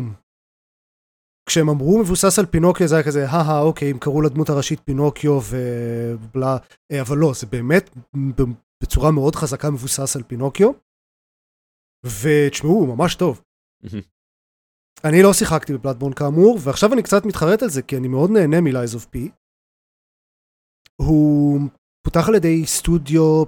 [1.50, 5.40] כשהם אמרו מבוסס על פינוקיו זה היה כזה, הא אוקיי, הם קראו לדמות הראשית פינוקיו
[5.50, 6.58] ובלה,
[6.92, 7.90] אה, אבל לא, זה באמת
[8.84, 10.72] בצורה מאוד חזקה מבוסס על פינוקיו.
[12.06, 13.42] ותשמעו, הוא ממש טוב.
[15.04, 18.62] אני לא שיחקתי בבלאדבורן כאמור, ועכשיו אני קצת מתחרט על זה, כי אני מאוד נהנה
[18.62, 19.41] מ-Lies of P.
[21.08, 21.60] הוא
[22.06, 23.44] פותח על ידי סטודיו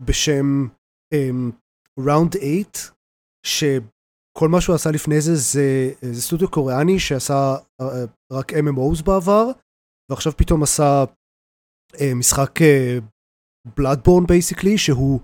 [0.00, 0.46] בשם
[1.14, 1.52] um,
[2.00, 2.94] Round 8,
[3.46, 7.84] שכל מה שהוא עשה לפני זה זה, זה סטודיו קוריאני שעשה uh,
[8.32, 9.44] רק MMOs בעבר,
[10.10, 11.04] ועכשיו פתאום עשה
[11.92, 12.50] uh, משחק
[13.76, 15.20] Bloodborne uh, basically, שהוא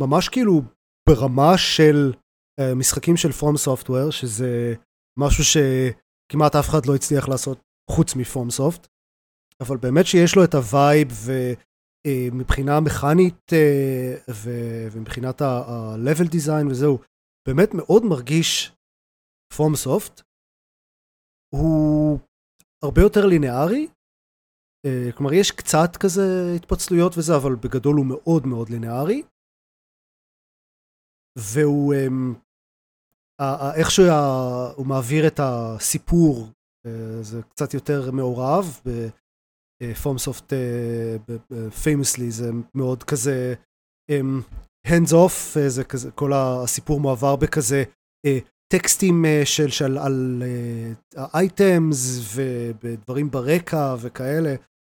[0.00, 0.62] ממש כאילו
[1.08, 2.12] ברמה של
[2.60, 4.74] uh, משחקים של From Software, שזה
[5.18, 7.58] משהו שכמעט אף אחד לא הצליח לעשות
[7.90, 8.93] חוץ מ From Soft.
[9.62, 11.08] אבל באמת שיש לו את ה vibe
[12.06, 14.14] ומבחינה מכנית אה,
[14.44, 16.98] ומבחינת ה-level design וזהו,
[17.48, 18.72] באמת מאוד מרגיש
[19.56, 20.20] From Soft.
[21.54, 22.18] הוא
[22.84, 23.88] הרבה יותר לינארי,
[24.86, 29.22] אה, כלומר יש קצת כזה התפצלויות וזה, אבל בגדול הוא מאוד מאוד לינארי.
[31.38, 32.34] והוא אמ,
[33.78, 36.34] איך שהוא מעביר את הסיפור
[36.86, 38.64] אה, זה קצת יותר מעורב
[40.02, 40.52] פורמסופט
[41.82, 43.54] פיימוסלי זה מאוד כזה
[44.88, 47.84] hands off זה כזה כל הסיפור מועבר בכזה
[48.72, 50.42] טקסטים של, של על
[51.34, 54.54] אייטמס ובדברים ברקע וכאלה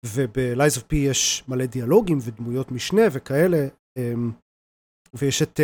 [0.06, 3.68] וב-Lies of P יש מלא דיאלוגים ודמויות משנה וכאלה
[5.14, 5.60] ויש את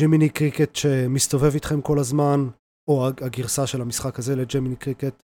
[0.00, 2.40] ג'מיני קריקט שמסתובב איתכם כל הזמן
[2.90, 5.22] או הגרסה של המשחק הזה לג'מיני קריקט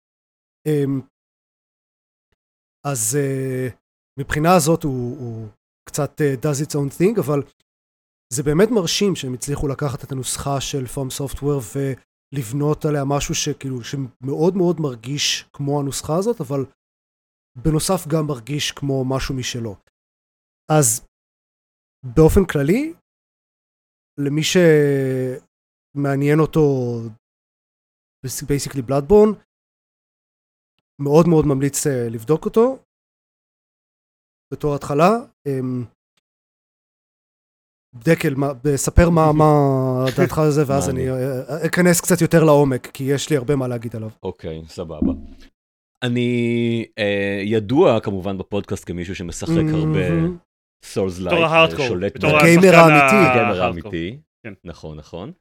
[2.92, 3.74] אז uh,
[4.20, 5.48] מבחינה הזאת הוא, הוא
[5.90, 7.40] קצת uh, does its own thing, אבל
[8.34, 13.84] זה באמת מרשים שהם הצליחו לקחת את הנוסחה של פורם סופטוור ולבנות עליה משהו שכאילו,
[13.84, 16.66] שמאוד מאוד מרגיש כמו הנוסחה הזאת, אבל
[17.64, 19.76] בנוסף גם מרגיש כמו משהו משלו.
[20.72, 21.08] אז
[22.16, 22.94] באופן כללי,
[24.20, 26.62] למי שמעניין אותו
[28.48, 29.30] basically Bloodborne,
[31.02, 32.78] מאוד מאוד ממליץ אה, לבדוק אותו
[34.54, 35.10] בתור התחלה.
[35.48, 35.84] אמ,
[37.96, 38.34] דקל,
[38.76, 39.46] ספר מה, מה
[40.18, 41.16] דעתך על זה, ואז אני אה,
[41.50, 44.10] אה, אכנס קצת יותר לעומק, כי יש לי הרבה מה להגיד עליו.
[44.24, 45.12] אוקיי, סבבה.
[46.04, 50.00] אני אה, ידוע כמובן בפודקאסט כמישהו שמשחק הרבה
[50.84, 53.30] souls-lite, שולט בגיימר האמיתי.
[53.30, 54.54] בגיימר האמיתי, כן.
[54.64, 55.32] נכון, נכון.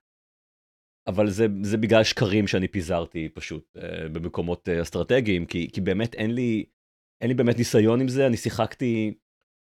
[1.07, 6.15] אבל זה, זה בגלל שקרים שאני פיזרתי פשוט uh, במקומות uh, אסטרטגיים, כי, כי באמת
[6.15, 6.65] אין לי,
[7.21, 9.15] אין לי באמת ניסיון עם זה, אני שיחקתי,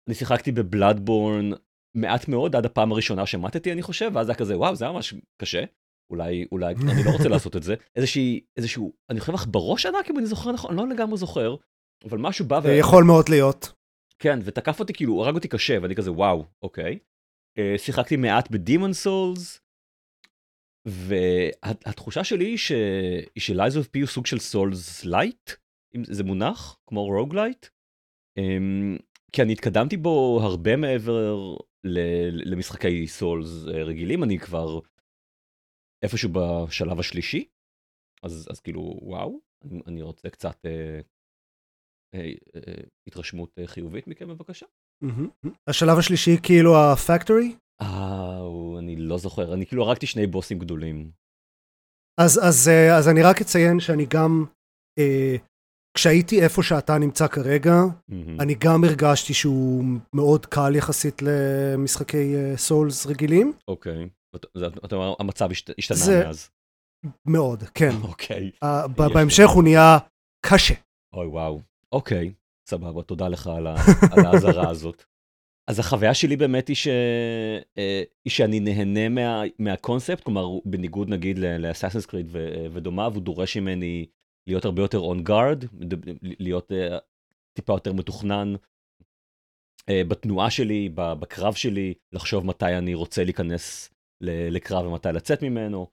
[0.07, 1.51] אני שיחקתי ב Bloodborne
[1.95, 5.13] מעט מאוד עד הפעם הראשונה שמתתי אני חושב, ואז היה כזה וואו זה היה ממש
[5.41, 5.63] קשה,
[6.11, 10.09] אולי, אולי אני לא רוצה לעשות את זה, איזושהי, איזשהו, אני חושב לך בראש ענק
[10.09, 11.55] אם אני זוכר נכון, אני לא לגמרי זוכר,
[12.05, 12.67] אבל משהו בא ו...
[12.67, 13.71] יכול מאוד להיות.
[14.19, 16.99] כן, ותקף אותי כאילו, הרג אותי קשה, ואני כזה וואו, אוקיי.
[17.59, 19.64] Uh, שיחקתי מעט ב Demon's Souls,
[20.85, 22.57] והתחושה שלי היא
[23.37, 25.51] ש-Lies of P הוא סוג של souls-lite,
[25.95, 27.65] אם זה מונח, כמו roguelite,
[28.37, 28.97] אמ,
[29.31, 31.55] כי אני התקדמתי בו הרבה מעבר
[32.45, 34.79] למשחקי סולס אה, רגילים, אני כבר
[36.03, 37.45] איפשהו בשלב השלישי,
[38.23, 40.99] אז, אז כאילו וואו, אני, אני רוצה קצת אה,
[42.15, 44.65] אה, אה, התרשמות חיובית מכם בבקשה.
[45.03, 45.49] Mm-hmm.
[45.67, 47.55] השלב השלישי כאילו הפקטורי?
[47.81, 48.39] אה,
[48.79, 51.11] אני לא זוכר, אני כאילו הרגתי שני בוסים גדולים.
[52.17, 54.45] אז, אז, אה, אז אני רק אציין שאני גם,
[54.99, 55.35] אה,
[55.97, 58.13] כשהייתי איפה שאתה נמצא כרגע, mm-hmm.
[58.39, 59.83] אני גם הרגשתי שהוא
[60.13, 63.53] מאוד קל יחסית למשחקי אה, סולס רגילים.
[63.67, 64.09] אוקיי,
[64.85, 66.23] אתה אומר, המצב השתנה זה...
[66.25, 66.49] מאז.
[67.25, 67.91] מאוד, כן.
[68.03, 68.51] אוקיי.
[68.63, 69.97] Uh, בהמשך הוא נהיה
[70.45, 70.73] קשה.
[71.13, 71.61] אוי וואו,
[71.91, 72.33] אוקיי,
[72.69, 73.67] סבבה, תודה לך על,
[74.11, 75.03] על האזהרה הזאת.
[75.67, 76.87] אז החוויה שלי באמת היא, ש...
[77.77, 79.41] אה, היא שאני נהנה מה...
[79.59, 82.65] מהקונספט, כלומר, בניגוד נגיד לאסאסינס קריד ו...
[82.73, 84.05] ודומיו, הוא דורש ממני
[84.47, 85.65] להיות הרבה יותר און גארד,
[86.21, 86.95] להיות uh,
[87.53, 88.53] טיפה יותר מתוכנן
[89.91, 93.89] בתנועה שלי, בקרב שלי, לחשוב מתי אני רוצה להיכנס
[94.21, 95.87] לקרב ומתי לצאת ממנו.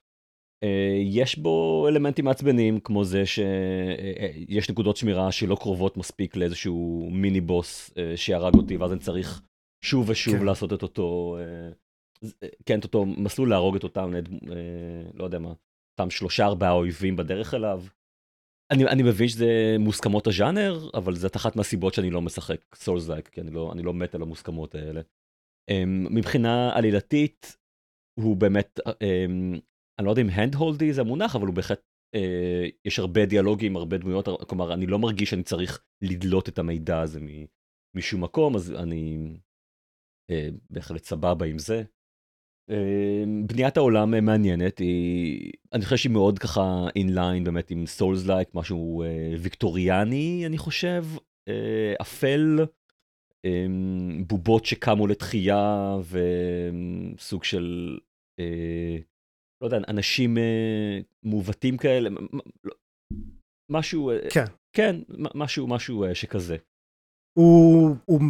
[1.04, 7.90] יש בו אלמנטים מעצבנים, כמו זה שיש נקודות שמירה שלא קרובות מספיק לאיזשהו מיני בוס
[8.16, 9.42] שיהרג אותי, ואז אני צריך
[9.84, 10.44] שוב ושוב כן.
[10.44, 11.72] לעשות את אותו, אה,
[12.42, 15.52] אה, כן, את אותו מסלול להרוג את אותם, אה, לא יודע מה,
[15.92, 17.84] אותם שלושה ארבעה אויבים בדרך אליו.
[18.72, 23.40] אני, אני מבין שזה מוסכמות הז'אנר, אבל זאת אחת מהסיבות שאני לא משחק סולזייק, כי
[23.40, 25.00] אני לא, אני לא מת על המוסכמות האלה.
[25.70, 25.74] Um,
[26.10, 27.56] מבחינה עלילתית,
[28.20, 28.92] הוא באמת, um,
[29.98, 31.80] אני לא יודע אם הנד הולדי זה המונח, אבל הוא בהחלט,
[32.84, 37.20] יש הרבה דיאלוגים, הרבה דמויות, כלומר, אני לא מרגיש שאני צריך לדלות את המידע הזה
[37.96, 39.28] משום מקום, אז אני
[40.70, 41.82] בהחלט סבבה עם זה.
[42.70, 48.48] אמ, בניית העולם מעניינת, היא, אני חושב שהיא מאוד ככה אינליין באמת עם סולס לייק,
[48.54, 51.04] משהו אה, ויקטוריאני אני חושב,
[51.48, 52.58] אה, אפל,
[53.44, 55.96] אמ, בובות שקמו לתחייה
[57.18, 57.98] וסוג של,
[58.40, 58.96] אה,
[59.62, 60.36] לא יודע, אנשים
[61.22, 62.08] מעוותים כאלה,
[62.64, 62.74] לא,
[63.70, 64.44] משהו, כן,
[64.76, 64.96] כן,
[65.34, 66.56] משהו, משהו שכזה.
[67.38, 68.20] הוא, הוא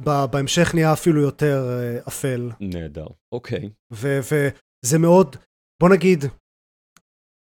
[0.00, 2.50] בהמשך נהיה אפילו יותר אה, אפל.
[2.60, 3.70] נהדר, אוקיי.
[3.92, 5.36] וזה מאוד,
[5.80, 6.24] בוא נגיד,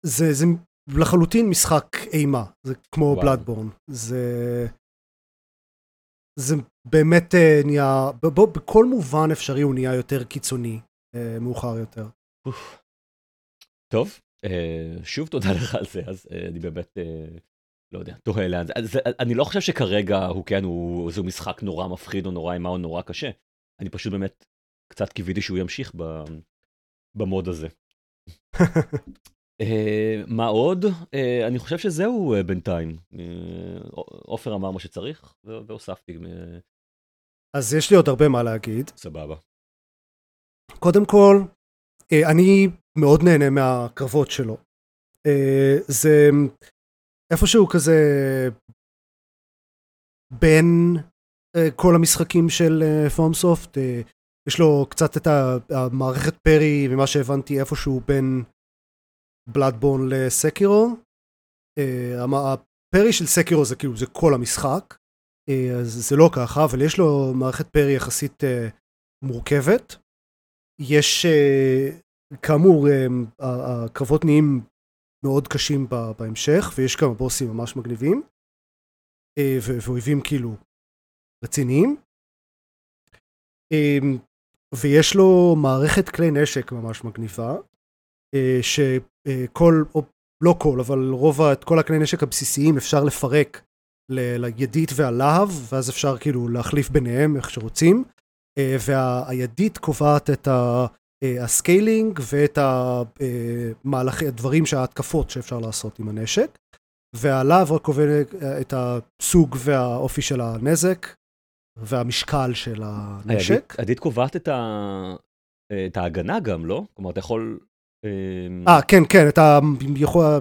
[0.06, 0.44] זה, זה
[1.00, 3.68] לחלוטין משחק אימה, זה כמו בלאדבורן.
[3.90, 4.66] זה...
[6.38, 10.80] זה באמת אה, נהיה, בוא, בכל מובן אפשרי הוא נהיה יותר קיצוני
[11.14, 12.06] אה, מאוחר יותר.
[13.92, 14.20] טוב,
[15.04, 16.98] שוב תודה לך על זה, אז אני באמת
[17.94, 18.98] לא יודע, תוהה לאן זה.
[19.20, 22.78] אני לא חושב שכרגע הוא כן, הוא, איזה משחק נורא מפחיד או נורא אימה או
[22.78, 23.30] נורא קשה.
[23.80, 24.44] אני פשוט באמת
[24.92, 26.02] קצת קיוויתי שהוא ימשיך ב,
[27.16, 27.68] במוד הזה.
[28.56, 29.66] uh,
[30.26, 30.84] מה עוד?
[30.84, 32.96] Uh, אני חושב שזהו uh, בינתיים.
[34.24, 36.18] עופר אמר מה שצריך והוספתי.
[37.56, 38.90] אז יש לי עוד הרבה מה להגיד.
[38.96, 39.36] סבבה.
[40.78, 41.36] קודם כל,
[42.30, 44.56] אני מאוד נהנה מהקרבות שלו.
[45.88, 46.30] זה
[47.32, 47.98] איפשהו כזה
[50.40, 50.96] בין
[51.56, 52.82] uh, כל המשחקים של
[53.16, 54.12] פורמסופט, uh, uh,
[54.48, 55.26] יש לו קצת את
[55.70, 58.42] המערכת פרי ממה שהבנתי איפשהו בין
[59.48, 60.96] בלאדבורן לסקירו.
[61.78, 64.96] הפרי של סקירו זה כאילו זה כל המשחק,
[65.80, 68.42] אז זה לא ככה, אבל יש לו מערכת פרי יחסית
[69.24, 69.96] מורכבת.
[70.80, 71.26] יש
[72.42, 72.88] כאמור,
[73.38, 74.60] הקרבות נהיים
[75.24, 75.86] מאוד קשים
[76.18, 78.22] בהמשך, ויש כמה בוסים ממש מגניבים,
[79.38, 80.56] אה, ואויבים כאילו
[81.44, 81.96] רציניים.
[83.72, 84.18] אמ,
[84.74, 87.56] ויש לו מערכת כלי נשק ממש מגניבה,
[88.34, 90.02] אה, שכל, או
[90.44, 93.62] לא כל, אבל רוב, את כל הכלי נשק הבסיסיים אפשר לפרק
[94.10, 98.04] לידית והלהב, ואז אפשר כאילו להחליף ביניהם איך שרוצים.
[98.58, 100.86] אה, והידית קובעת את ה...
[101.24, 106.58] אה, ה scaling ואת המהלכי, הדברים, שההתקפות שאפשר לעשות עם הנשק.
[107.16, 111.06] והלהב רק קובע אה, את הסוג והאופי של הנזק
[111.78, 113.74] והמשקל של הנשק.
[113.78, 115.16] הידית קובעת את, ה...
[115.86, 116.84] את ההגנה גם, לא?
[116.94, 117.60] כלומר, אתה יכול...
[118.68, 119.38] אה, כן, כן, את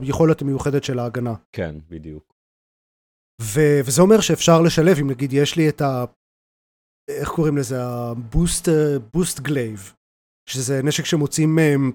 [0.02, 1.34] היכולת המיוחדת של ההגנה.
[1.56, 2.34] כן, בדיוק.
[3.42, 6.06] ו- וזה אומר שאפשר לשלב, אם נגיד יש לי את ה...
[7.10, 7.76] איך קוראים לזה?
[7.84, 8.68] ה boost,
[9.14, 9.94] Boost Glaive.
[10.50, 11.92] שזה נשק שמוצאים מהם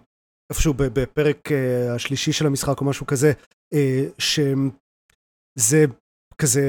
[0.53, 3.33] איפשהו בפרק אה, השלישי של המשחק או משהו כזה,
[3.75, 5.85] אה, שזה
[6.39, 6.61] כזה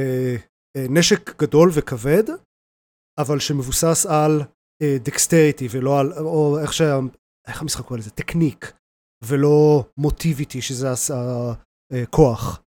[0.77, 2.23] אה, נשק גדול וכבד,
[3.19, 4.41] אבל שמבוסס על
[5.03, 6.99] dexterity ולא על, או איך שה...
[7.47, 8.11] איך המשחק קורא לזה?
[8.12, 8.73] technique,
[9.23, 10.87] ולא motivity, שזה
[12.03, 12.61] הכוח.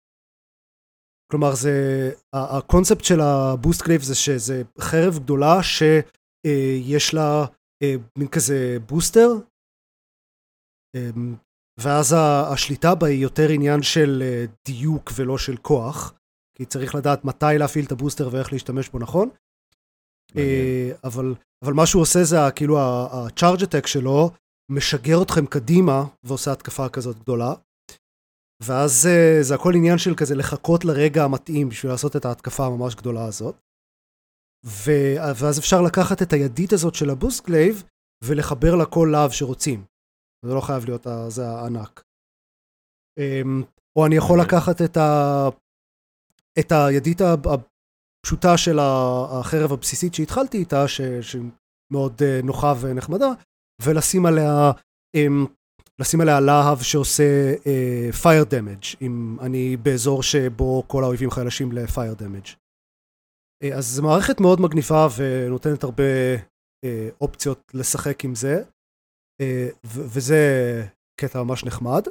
[1.31, 1.71] כלומר, זה,
[2.33, 7.45] הקונספט של ה Boost Glaive זה שזה חרב גדולה שיש לה
[8.17, 9.29] מין כזה בוסטר,
[10.95, 11.35] אמ,
[11.79, 12.15] ואז
[12.53, 16.13] השליטה בה היא יותר עניין של אה, דיוק ולא של כוח,
[16.57, 19.29] כי צריך לדעת מתי להפעיל את הבוסטר ואיך להשתמש בו נכון.
[20.37, 24.31] אה, אבל, אבל מה שהוא עושה זה כאילו ה-charge attack שלו
[24.71, 27.53] משגר אתכם קדימה ועושה התקפה כזאת גדולה.
[28.63, 29.07] ואז
[29.41, 33.55] זה הכל עניין של כזה לחכות לרגע המתאים בשביל לעשות את ההתקפה הממש גדולה הזאת.
[34.65, 34.91] ו...
[35.35, 37.83] ואז אפשר לקחת את הידית הזאת של ה Boost Glaive
[38.23, 39.85] ולחבר לה כל להב שרוצים.
[40.45, 42.03] זה לא חייב להיות זה הענק.
[43.17, 43.63] אמ,
[43.95, 45.49] או אני יכול לקחת את, ה...
[46.59, 51.01] את הידית הפשוטה של החרב הבסיסית שהתחלתי איתה, ש...
[51.01, 53.29] שמאוד אה, נוחה ונחמדה,
[53.81, 54.71] ולשים עליה,
[55.15, 55.45] אמ,
[55.99, 62.21] לשים עליה להב שעושה uh, fire damage, אם אני באזור שבו כל האויבים חלשים ל-fire
[62.21, 62.60] damage.
[63.63, 66.03] אה, אז זו מערכת מאוד מגניבה ונותנת הרבה
[66.85, 68.63] אה, אופציות לשחק עם זה,
[69.41, 70.35] אה, וזה
[71.19, 72.03] קטע ממש נחמד.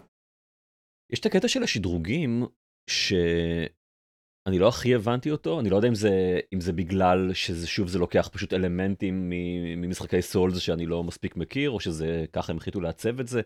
[1.12, 2.46] יש את הקטע של השדרוגים,
[2.90, 7.88] שאני לא הכי הבנתי אותו, אני לא יודע אם זה, אם זה בגלל שזה שוב
[7.88, 9.30] זה לוקח פשוט אלמנטים
[9.76, 13.40] ממשחקי סולס שאני לא מספיק מכיר, או שזה ככה הם החליטו לעצב את זה,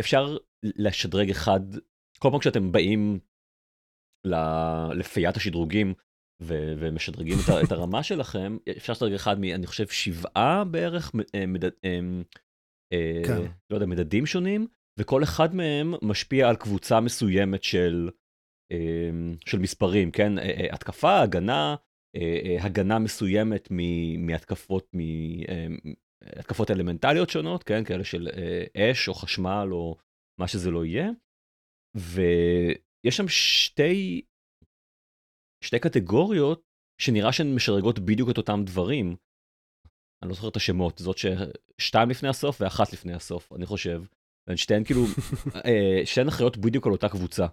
[0.00, 1.60] אפשר לשדרג אחד,
[2.18, 3.18] כל פעם כשאתם באים
[4.94, 5.94] לפיית השדרוגים
[6.40, 9.44] ומשדרגים את, הרמה שלכם, אפשר לשדרג אחד מ...
[9.44, 12.00] אני חושב שבעה בערך, אה, מדד, אה,
[12.92, 13.42] אה, כן.
[13.70, 14.66] לא יודע, מדדים שונים,
[14.98, 18.10] וכל אחד מהם משפיע על קבוצה מסוימת של,
[19.46, 20.32] של מספרים, כן?
[20.72, 21.76] התקפה, הגנה,
[22.60, 23.68] הגנה מסוימת
[24.18, 25.66] מהתקפות, מ- אה,
[26.22, 27.84] התקפות אלמנטליות שונות, כן?
[27.84, 28.28] כאלה של
[28.76, 29.96] אש או חשמל או
[30.40, 31.10] מה שזה לא יהיה.
[31.96, 34.22] ויש שם שתי,
[35.66, 36.62] שתי קטגוריות
[37.00, 39.16] שנראה שהן משדרגות בדיוק את אותם דברים.
[40.22, 44.02] אני לא זוכר את השמות, זאת ששתיים לפני הסוף ואחת לפני הסוף, אני חושב.
[44.46, 45.02] והן שתיהן כאילו,
[45.66, 47.46] אה, שתיהן אחראיות בדיוק על אותה קבוצה.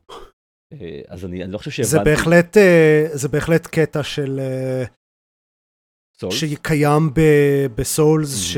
[0.73, 1.91] אה, אז אני, אני לא חושב שהבנתי...
[1.91, 4.39] זה בהחלט, אה, זה בהחלט קטע של...
[6.19, 6.35] סולס?
[6.35, 8.43] שקיים ב- בסולס, Mhm.
[8.43, 8.57] ש,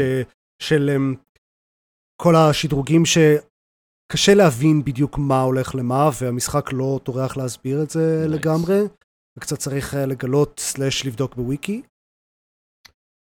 [0.61, 1.15] של אמ,
[2.21, 8.29] כל השדרוגים שקשה להבין בדיוק מה הולך למה, והמשחק לא טורח להסביר את זה Nice.
[8.29, 8.75] לגמרי,
[9.37, 11.81] וקצת צריך אה, לגלות סלאש לבדוק בוויקי.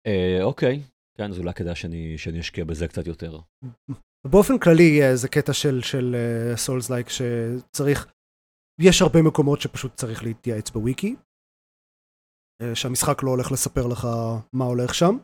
[0.07, 0.83] אה, אוקיי,
[1.19, 3.39] כן, אז אולי כדאי שאני, שאני אשקיע בזה קצת יותר.
[4.27, 6.17] באופן כללי אה, זה קטע של, של
[6.57, 8.13] סולס לייק שצריך,
[8.81, 11.17] יש הרבה מקומות שפשוט צריך להתייעץ בוויקי,
[12.63, 14.07] אה, שהמשחק לא הולך לספר לך
[14.53, 15.15] מה הולך שם.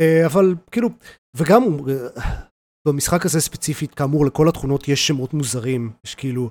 [0.00, 0.88] אה, אבל כאילו,
[1.36, 2.46] וגם אה,
[2.88, 6.50] במשחק הזה ספציפית, כאמור לכל התכונות יש שמות מוזרים, יש כאילו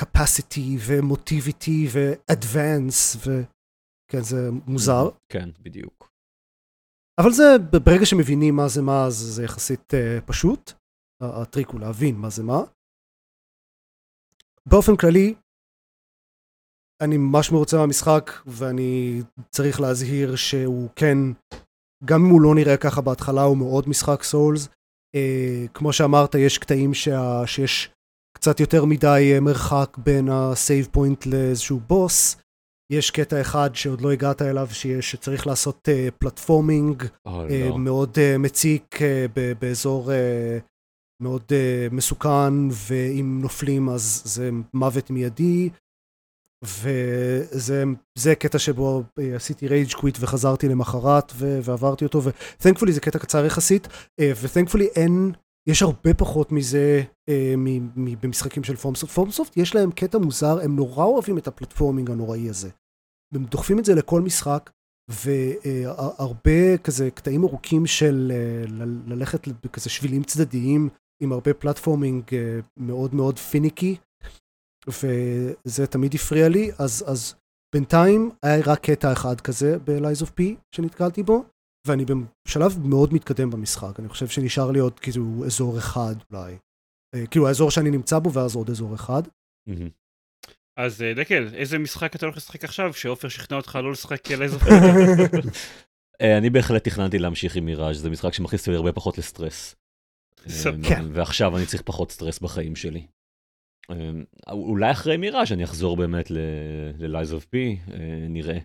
[0.00, 5.08] capacity ומוטיביטי ו-advance, וכן זה מוזר.
[5.32, 6.10] כן, בדיוק.
[7.20, 7.44] אבל זה,
[7.86, 10.72] ברגע שמבינים מה זה מה, אז זה יחסית uh, פשוט.
[11.20, 12.60] הטריק הוא להבין מה זה מה.
[14.66, 15.34] באופן כללי,
[17.02, 21.18] אני ממש מרוצה מהמשחק, ואני צריך להזהיר שהוא כן,
[22.04, 24.68] גם אם הוא לא נראה ככה בהתחלה, הוא מאוד משחק Souls.
[25.16, 27.90] Uh, כמו שאמרת, יש קטעים שה, שיש
[28.36, 32.36] קצת יותר מדי uh, מרחק בין ה save point לאיזשהו בוס.
[32.92, 37.78] יש קטע אחד שעוד לא הגעת אליו, שיש, שצריך לעשות uh, platforming או, אה, לא.
[37.78, 40.58] מאוד אה, מציק אה, ב- באזור אה,
[41.22, 45.68] מאוד אה, מסוכן, ואם נופלים אז זה מוות מיידי,
[46.64, 47.84] וזה
[48.18, 53.18] זה קטע שבו אה, עשיתי rage quit וחזרתי למחרת ו- ועברתי אותו, ו-thankfully זה קטע
[53.18, 53.88] קצר יחסית,
[54.20, 55.32] אה, ו-thankfully אין,
[55.68, 59.12] יש הרבה פחות מזה אה, מ- מ- במשחקים של FromSoft.
[59.12, 62.70] FromSoft יש להם קטע מוזר, הם נורא אוהבים את ה platforming הנוראי הזה.
[63.34, 64.70] הם דוחפים את זה לכל משחק,
[65.10, 70.88] והרבה כזה קטעים ארוכים של אה, ל- ללכת בכזה שבילים צדדיים
[71.22, 73.96] עם הרבה פלטפורמינג אה, מאוד מאוד פיניקי,
[74.88, 77.34] וזה תמיד הפריע לי, אז, אז
[77.74, 80.42] בינתיים היה רק קטע אחד כזה ב-Lies of P
[80.74, 81.44] שנתקלתי בו,
[81.86, 82.04] ואני
[82.48, 86.56] בשלב מאוד מתקדם במשחק, אני חושב שנשאר לי עוד כאילו אזור אחד אולי.
[87.14, 89.22] אה, כאילו האזור שאני נמצא בו ואז עוד אזור אחד.
[90.76, 94.42] אז אה, דקל, איזה משחק אתה הולך לשחק עכשיו, שעופר שכנע אותך לא לשחק על
[94.42, 94.56] איזה...
[96.20, 99.76] אה, אני בהחלט תכננתי להמשיך עם מיראז', זה משחק שמכניס אותי הרבה פחות לסטרס.
[101.12, 103.06] ועכשיו אני צריך פחות סטרס בחיים שלי.
[104.48, 107.56] אולי אחרי מיראז' אני אחזור באמת ל-Lies of P,
[107.92, 108.58] אה, נראה.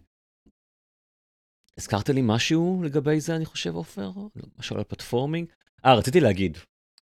[1.77, 4.12] הזכרת לי משהו לגבי זה, אני חושב, עופר?
[4.60, 5.47] משהו על פלטפורמינג?
[5.86, 6.57] אה, רציתי להגיד,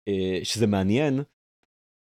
[0.08, 1.22] אה, שזה מעניין,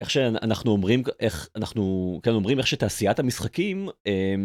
[0.01, 4.35] איך שאנחנו אומרים, איך אנחנו, כן, אומרים איך שתעשיית המשחקים אה,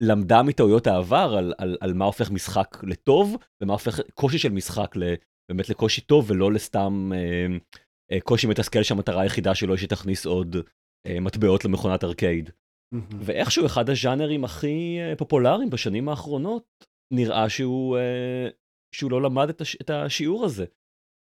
[0.00, 4.96] למדה מטעויות העבר על, על, על מה הופך משחק לטוב, ומה הופך קושי של משחק
[4.96, 5.14] ל,
[5.48, 7.46] באמת לקושי טוב, ולא לסתם אה,
[8.12, 10.56] אה, קושי מתסכל שהמטרה היחידה שלו היא שתכניס עוד
[11.06, 12.50] אה, מטבעות למכונת ארקייד.
[13.20, 18.48] ואיכשהו אחד הז'אנרים הכי אה, פופולריים בשנים האחרונות, נראה שהוא, אה,
[18.94, 20.64] שהוא לא למד את, הש, את השיעור הזה.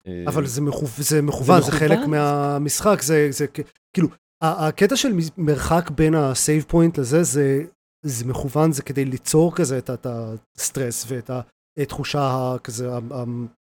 [0.08, 0.86] אה, אבל זה, מכו...
[0.98, 1.80] זה מכוון, זה, מכוון?
[1.80, 3.46] חלק מהמשחק, זה, זה
[3.94, 4.08] כאילו,
[4.41, 7.63] הקטע של מרחק בין ה save point לזה, זה,
[8.06, 10.08] זה מכוון, זה כדי ליצור כזה את, את
[10.56, 11.32] הסטרס ואת
[11.78, 12.89] התחושה הכזה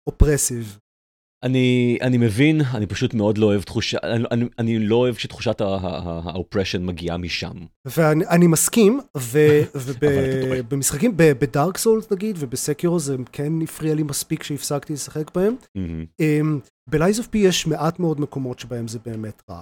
[0.07, 0.79] ה oppressive.
[1.43, 3.97] אני, אני מבין, אני פשוט מאוד לא אוהב תחושה,
[4.31, 7.65] אני, אני, לא אוהב שתחושת ה oppression מגיעה משם.
[7.85, 8.99] ואני אני מסכים.
[10.57, 15.55] ובמשחקים, ב Dark Souls נגיד, וב Sekiro זה כן הפריע לי מספיק שהפסקתי לשחק בהם.
[16.89, 19.61] ב Lies of P יש מעט מאוד מקומות שבהם זה באמת רע.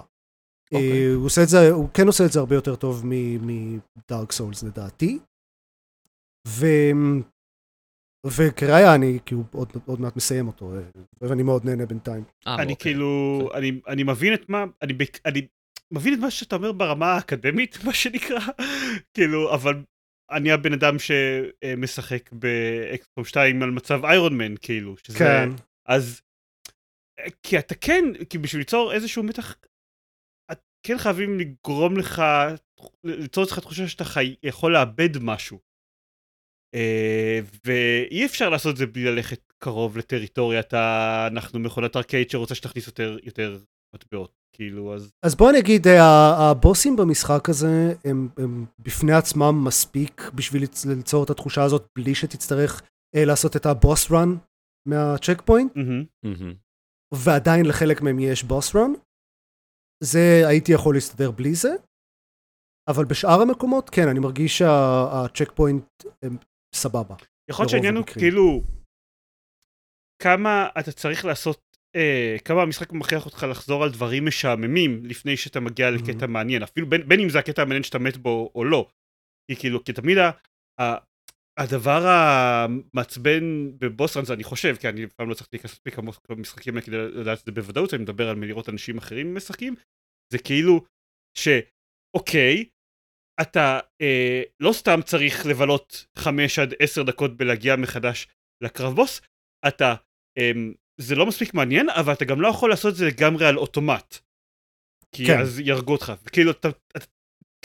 [0.72, 0.92] אוקיי.
[0.92, 4.32] אה, הוא עושה את זה, הוא כן עושה את זה הרבה יותר טוב מ Dark
[4.32, 5.18] Souls לדעתי.
[8.26, 10.72] וכראיה אני כאילו עוד, עוד מעט מסיים אותו,
[11.20, 12.24] ואני מאוד נהנה בינתיים.
[12.46, 12.76] אה, אני אוקיי.
[12.76, 13.58] כאילו, יפה.
[13.58, 14.94] אני, אני מבין את מה, אני,
[15.24, 15.46] אני
[15.90, 18.40] מבין את מה שאתה אומר ברמה האקדמית, מה שנקרא,
[19.14, 19.82] כאילו, אבל
[20.30, 25.48] אני הבן אדם שמשחק באקסקום 2 על מצב איירון מן, כאילו, שזה, כן.
[25.86, 26.22] אז
[27.42, 29.56] כי אתה כן, כי בשביל ליצור איזשהו מתח,
[30.52, 32.22] את כן חייבים לגרום לך,
[33.04, 35.65] ליצור אצלך תחושה שאתה חי, יכול לאבד משהו.
[36.76, 41.26] אה, ואי אפשר לעשות את זה בלי ללכת קרוב לטריטוריית ה...
[41.26, 43.58] אנחנו מכונת ארקייד שרוצה שתכניס יותר, יותר
[43.94, 45.12] מטבעות, כאילו, אז...
[45.22, 51.24] אז בוא נגיד, ה- הבוסים במשחק הזה הם, הם בפני עצמם מספיק בשביל ליצ- ליצור
[51.24, 52.82] את התחושה הזאת בלי שתצטרך
[53.16, 54.28] אה, לעשות את ה boss run מה
[54.88, 56.04] checkpoint, מהמם.
[56.24, 56.54] מהמם.
[57.14, 58.92] ועדיין לחלק מהם יש boss run.
[60.04, 61.74] זה הייתי יכול להסתדר בלי זה,
[62.90, 65.84] אבל בשאר המקומות, כן, אני מרגיש שה checkpoint
[66.76, 67.14] סבבה.
[67.50, 68.06] יכול להיות שהעניין הוא.
[68.06, 68.62] כאילו
[70.22, 71.60] כמה אתה צריך לעשות,
[71.96, 76.88] אה, כמה המשחק מכריח אותך לחזור על דברים משעממים לפני שאתה מגיע לקטע מעניין, אפילו
[76.88, 78.88] בין, בין אם זה הקטע המעניין שאתה מת בו או לא.
[79.50, 80.30] כי כאילו, כי תמיד ה,
[80.80, 80.96] ה,
[81.58, 86.26] הדבר המעצבן בבוס ראנס, אני חושב, כי אני אף פעם לא צריך להיכנס מספיק עמוק
[86.28, 89.74] במשחקים האלה כדי לדעת את זה בוודאות, אני מדבר על מלראות אנשים אחרים משחקים,
[90.32, 90.84] זה כאילו
[91.38, 92.64] שאוקיי,
[93.40, 98.28] אתה אה, לא סתם צריך לבלות 5 עד 10 דקות בלהגיע מחדש
[98.64, 99.20] לקרב בוס,
[99.68, 99.94] אתה,
[100.38, 100.50] אה,
[101.00, 104.18] זה לא מספיק מעניין, אבל אתה גם לא יכול לעשות את זה לגמרי על אוטומט.
[105.12, 105.40] כי כן.
[105.40, 106.12] אז יהרגו אותך.
[106.24, 107.06] וכאילו, אתה, אתה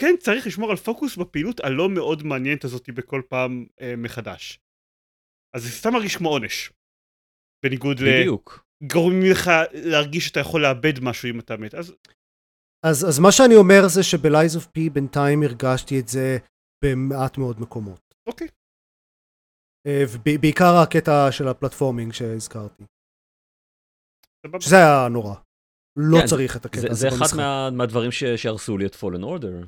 [0.00, 4.58] כן צריך לשמור על פוקוס בפעילות הלא מאוד מעניינת הזאת בכל פעם אה, מחדש.
[5.56, 6.72] אז זה סתם מרגיש כמו עונש.
[7.64, 8.66] בניגוד בדיוק.
[8.82, 11.74] לגורמים לך להרגיש שאתה יכול לאבד משהו אם אתה מת.
[11.74, 11.94] אז
[12.86, 16.38] אז, אז מה שאני אומר זה שבלייז אוף פי בינתיים הרגשתי את זה
[16.84, 18.14] במעט מאוד מקומות.
[18.26, 18.48] אוקיי.
[19.86, 22.84] אה, ובעיקר הקטע של ה platforming שהזכרתי.
[24.46, 24.60] סבבה.
[24.60, 25.34] שזה היה נורא.
[25.96, 27.36] לא כן, צריך את הקטע זה, הזה זה אחד.
[27.36, 29.64] מה, מהדברים ש, שהרסו לי את Fallen Order,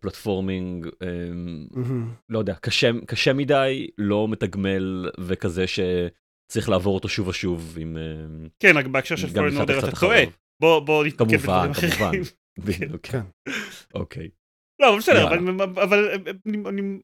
[0.00, 2.14] platforming, אה, מהמם.
[2.28, 7.96] לא יודע, קשה, קשה מדי, לא מתגמל וכזה שצריך לעבור אותו שוב ושוב עם...
[7.96, 10.22] אה, כן, רק בהקשר של Fallen Order אתה טועה.
[10.60, 12.12] בוא בוא נתמקד כמובן, בדברים כמובן.
[12.58, 13.06] בדיוק.
[13.06, 13.22] כן.
[13.94, 14.28] אוקיי.
[14.80, 15.26] לא, אבל בסדר.
[15.26, 16.10] אבל, אבל
[16.46, 17.00] אני, אני,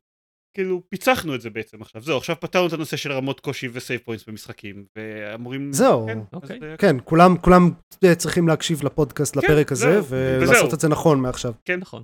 [0.56, 2.02] כאילו פיצחנו את זה בעצם עכשיו.
[2.02, 5.72] זהו, עכשיו פתרנו את הנושא של רמות קושי ו save points במשחקים, ואמורים...
[5.72, 6.06] זהו.
[6.06, 6.56] כן, אוקיי.
[6.56, 7.70] אז, אה, כן, כולם, כולם
[8.04, 10.74] אה, צריכים להקשיב לפודקאסט, כן, לפרק הזה, זהו, ולעשות וזהו.
[10.74, 11.52] את זה נכון מעכשיו.
[11.64, 12.02] כן, נכון.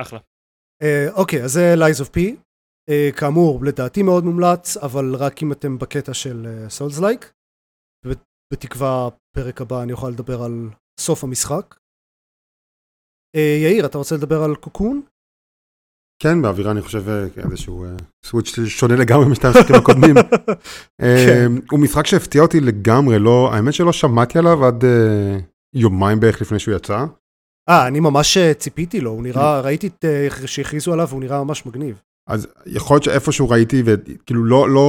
[0.00, 0.18] אחלה.
[0.82, 2.18] אה, אוקיי, אז זה Lies of P.
[2.90, 7.32] אה, כאמור, לדעתי מאוד מומלץ, אבל רק אם אתם בקטע של Souls-like.
[8.52, 10.70] בתקווה, פרק הבא אני אוכל לדבר על
[11.00, 11.74] סוף המשחק.
[13.36, 15.00] אה, יאיר, אתה רוצה לדבר על קוקון?
[16.22, 17.84] כן, באווירה אני חושב אה, איזשהו
[18.24, 20.14] סוויץ' שונה לגמרי משתי המשחקים הקודמים.
[21.02, 25.38] אה, הוא משחק שהפתיע אותי לגמרי, לא, האמת שלא שמעתי עליו עד אה,
[25.74, 27.04] יומיים בערך לפני שהוא יצא.
[27.68, 31.44] אה, אני ממש אה, ציפיתי לו, הוא נראה, ראיתי את, אה, שהכריזו עליו והוא נראה
[31.44, 32.00] ממש מגניב.
[32.28, 34.80] אז יכול להיות שאיפשהו ראיתי, וכאילו לא, לא,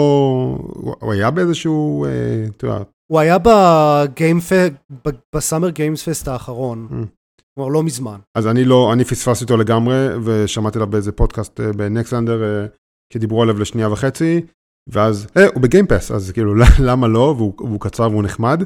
[1.00, 2.10] הוא היה באיזשהו, אה,
[2.58, 4.52] אתה יודע, הוא היה בגיימפ...
[5.36, 7.19] ב Summer Games Fest האחרון, Mm.
[7.60, 8.20] כלומר לא מזמן.
[8.38, 12.66] אז אני לא, אני פספסתי אותו לגמרי, ושמעתי עליו באיזה פודקאסט אה, ב Nextlander, אה,
[13.14, 14.42] שדיברו עליו לשנייה וחצי,
[14.90, 16.56] ואז, אה, הוא ב Game Pass, אז כאילו,
[16.88, 18.64] למה לא, והוא, והוא קצר והוא נחמד,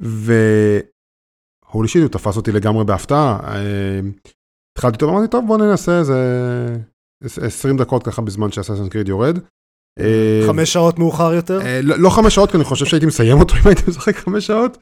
[0.00, 3.40] ו holy shit, הוא תפס אותי לגמרי בהפתעה.
[3.42, 4.00] אה,
[4.72, 6.16] התחלתי אותו ואמרתי, טוב, בוא ננסה איזה
[7.24, 9.38] 20 דקות ככה בזמן שהסייסן קריד יורד.
[10.00, 11.60] אה, חמש שעות מאוחר יותר?
[11.62, 14.46] אה, לא לא חמש שעות, כי אני חושב שהייתי מסיים אותו אם הייתי משחק חמש
[14.46, 14.78] שעות,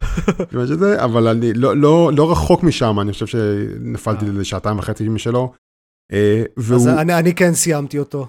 [1.04, 4.30] אבל אני לא- לא לא רחוק משם, אני חושב שנפלתי אה.
[4.32, 5.52] לשעתיים וחצי משלו.
[6.74, 8.26] אז אני, כן סיימתי אותו,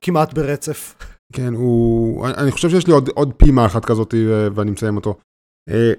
[0.00, 0.94] כמעט ברצף.
[1.32, 4.14] כן, הוא, אני חושב שיש לי עוד, עוד פעימה אחת כזאת
[4.54, 5.14] ואני מסיים אותו.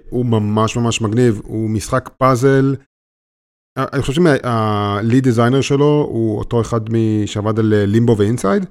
[0.09, 2.75] הוא ממש ממש מגניב, הוא משחק פאזל.
[3.77, 6.81] אני חושב שה lead designer שלו הוא אותו אחד
[7.25, 8.65] שעבד על Limbo ו Inside.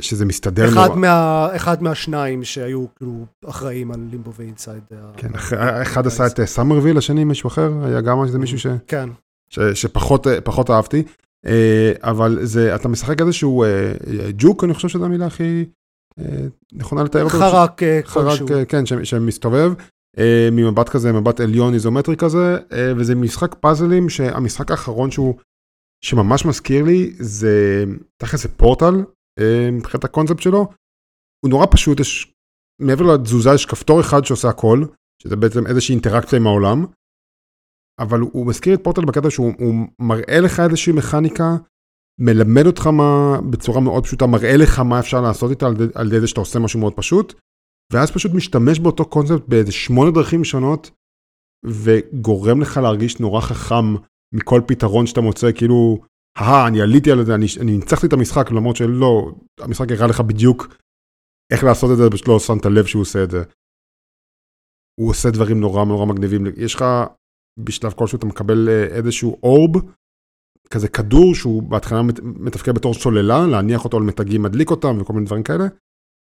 [0.00, 0.96] שזה מסתדר אחד, נורא.
[0.98, 4.82] מה, אחד מהשניים שהיו כאילו אחראים על Limbo ו Inside.
[4.92, 5.52] אה, כן, אח-
[5.82, 8.66] אחד עשה את Somerville, השני מישהו אחר, היה גם איזה מישהו ש...
[8.86, 9.08] כן,
[9.50, 10.38] ש, שפחות אה,
[10.76, 11.02] אהבתי,
[11.46, 13.68] אה, אבל זה, אתה משחק איזשהו אה,
[14.38, 15.64] ג'וק, אני חושב שזו המילה הכי
[16.20, 16.24] אה,
[16.72, 17.38] נכונה לתאר אותו.
[17.38, 18.48] חרק אה, חרק, כלשהו.
[18.52, 19.72] אה, כן, ש, שמסתובב,
[20.18, 25.34] אה, ממבט כזה, מבט עליון איזומטרי כזה, אה, וזה משחק פאזלים שהמשחק האחרון שהוא,
[26.04, 27.84] שממש מזכיר לי, זה
[28.16, 29.00] תכל'ס זה פורטל, אה,
[29.72, 30.68] מבחינת הקונספט שלו,
[31.44, 32.32] הוא נורא פשוט, יש,
[32.80, 34.84] מעבר לתזוזה יש כפתור אחד שעושה הכל,
[35.22, 36.86] שזה בעצם איזושהי אינטראקציה עם העולם,
[38.00, 41.56] אבל הוא, מזכיר את פורטל בקטע שהוא הוא מראה לך איזושהי מכניקה,
[42.20, 46.06] מלמד אותך מה, בצורה מאוד פשוטה, מראה לך מה אפשר לעשות איתה על ידי- על
[46.06, 47.34] ידי זה שאתה עושה משהו מאוד פשוט,
[47.92, 50.90] ואז פשוט משתמש באותו קונספט באיזה שמונה דרכים שונות,
[51.66, 53.94] וגורם לך להרגיש נורא חכם
[54.34, 55.98] מכל פתרון שאתה מוצא, כאילו,
[56.38, 60.20] הא, אני עליתי על זה, אני, אני ניצחתי את המשחק, למרות שלא, המשחק הראה לך
[60.20, 60.66] בדיוק
[61.52, 63.42] איך לעשות את זה, פשוט לא שמת לב שהוא עושה את זה.
[65.00, 66.42] הוא עושה דברים נורא נורא מגניבים.
[66.56, 66.84] יש לך,
[67.64, 69.72] בשלב כלשהו אתה מקבל אה, איזשהו אורב,
[70.70, 75.12] כזה כדור שהוא בהתחלה מת- מתפקד בתור סוללה, להניח אותו על מתגים, מדליק אותם וכל
[75.12, 75.64] מיני דברים כאלה.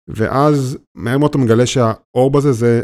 [0.09, 2.81] ואז מהר מאוד אתה מגלה שהאורב הזה זה,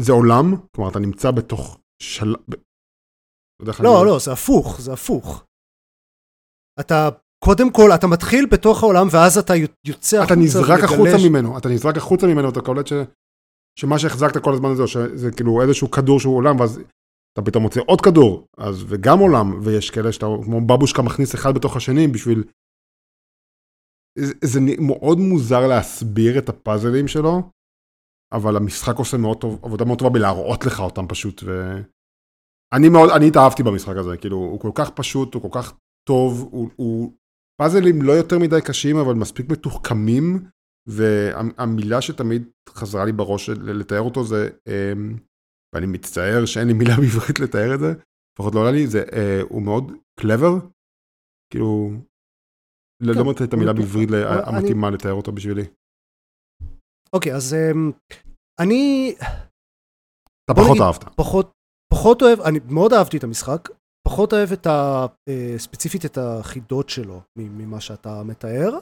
[0.00, 2.34] זה עולם, כלומר אתה נמצא בתוך של...
[3.80, 4.04] לא, אומר.
[4.04, 5.44] לא, זה הפוך, זה הפוך.
[6.80, 7.08] אתה,
[7.44, 9.54] קודם כל, אתה מתחיל בתוך העולם, ואז אתה
[9.86, 12.92] יוצא החוצה אתה נזרק החוצה ממנו, אתה נזרק החוצה ממנו, אתה קולט ש...
[13.78, 16.80] שמה שהחזקת כל הזמן הזה, שזה כאילו איזשהו כדור שהוא עולם, ואז
[17.32, 21.54] אתה פתאום מוצא עוד כדור, אז וגם עולם, ויש כאלה שאתה כמו בבושקה מכניס אחד
[21.54, 22.44] בתוך השני בשביל...
[24.18, 27.42] זה, זה מאוד מוזר להסביר את הפאזלים שלו,
[28.32, 31.50] אבל המשחק עושה מאוד טוב, עבודה מאוד טובה בלהראות לך אותם פשוט, ו...
[32.74, 35.74] אני מאוד, אני התאהבתי במשחק הזה, כאילו, הוא כל כך פשוט, הוא כל כך
[36.08, 37.12] טוב, הוא, הוא
[37.60, 40.44] פאזלים לא יותר מדי קשים, אבל מספיק מתוחכמים,
[40.88, 45.16] והמילה שתמיד חזרה לי בראש לתאר אותו זה, אמ,
[45.74, 47.92] ואני מצטער שאין לי מילה בעברית לתאר את זה,
[48.34, 50.52] לפחות לא עולה לי, זה, אה, הוא מאוד קלבר,
[51.52, 51.90] כאילו,
[53.02, 55.62] לא- כן, לא מוצא את המילה בעברית לה- אני- המתאימה לתאר אותו בשבילי.
[57.12, 57.90] אוקיי, אז אמ,
[58.60, 59.14] אני
[60.44, 61.04] אתה פחות אהבת.
[61.16, 61.52] פחות,
[61.92, 63.68] פחות אוהב, אני מאוד אהבתי את המשחק,
[64.08, 65.06] פחות אוהב את ה...
[65.28, 68.78] אה, ספציפית את החידות שלו ממה שאתה מתאר.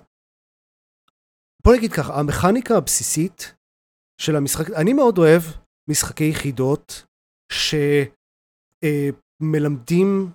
[1.64, 3.54] בוא נגיד ככה, המכניקה הבסיסית
[4.20, 5.42] של המשחק, אני מאוד אוהב
[5.90, 7.04] משחקי חידות
[9.42, 10.32] שמלמדים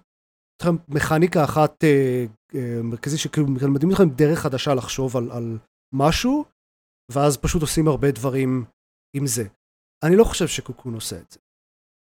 [0.57, 2.25] אתכם מכניקה אחת אה,
[2.55, 5.57] אה, מרכזית, שכאילו מלמדים אתכם דרך חדשה לחשוב על, על
[5.93, 6.45] משהו,
[7.11, 8.65] ואז פשוט עושים הרבה דברים
[9.15, 9.43] עם זה.
[10.03, 11.39] אני לא חושב שקוקון עושה את זה.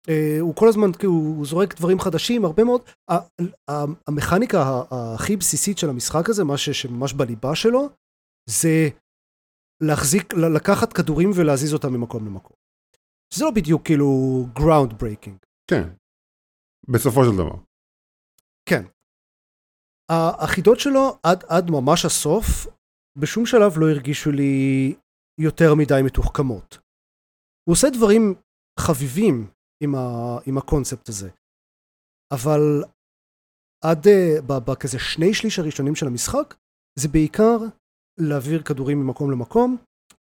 [0.07, 2.81] Uh, הוא כל הזמן, הוא זורק דברים חדשים, הרבה מאוד.
[4.09, 7.89] המכניקה הכי בסיסית של המשחק הזה, מה שממש בליבה שלו,
[8.49, 8.89] זה
[9.83, 12.57] להחזיק, לקחת כדורים ולהזיז אותם ממקום למקום.
[13.35, 14.09] זה לא בדיוק כאילו
[14.59, 15.47] ground breaking.
[15.71, 15.89] כן.
[16.89, 17.63] בסופו של דבר.
[18.69, 18.83] כן.
[20.39, 22.67] החידות שלו עד, עד ממש הסוף,
[23.19, 24.95] בשום שלב לא הרגישו לי
[25.41, 26.79] יותר מדי מתוחכמות.
[27.69, 28.35] הוא עושה דברים
[28.81, 29.51] חביבים
[29.83, 29.99] עם, ה,
[30.47, 31.31] עם הקונספט הזה,
[32.33, 32.61] אבל
[33.85, 34.11] עד uh,
[34.67, 36.55] בכזה שני שליש הראשונים של המשחק,
[36.99, 37.57] זה בעיקר
[38.21, 39.77] להעביר כדורים ממקום למקום,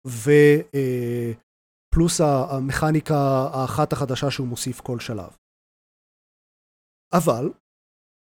[0.08, 1.42] ופלוס
[2.22, 3.16] המכניקה
[3.54, 5.36] האחת החדשה שהוא מוסיף כל שלב.
[7.14, 7.54] אבל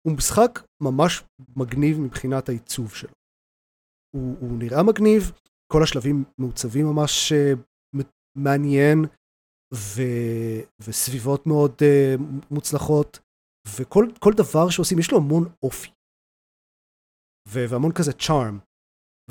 [0.07, 1.23] הוא משחק ממש
[1.57, 3.13] מגניב מבחינת העיצוב שלו.
[4.15, 5.31] הוא, הוא נראה מגניב,
[5.71, 7.35] כל השלבים מעוצבים ממש uh,
[8.37, 9.05] מעניין,
[9.73, 10.01] ו,
[10.79, 13.19] וסביבות מאוד uh, מוצלחות,
[13.77, 15.89] וכל כל דבר שעושים, יש לו המון אופי.
[17.47, 18.59] ו, והמון כזה צ'ארם.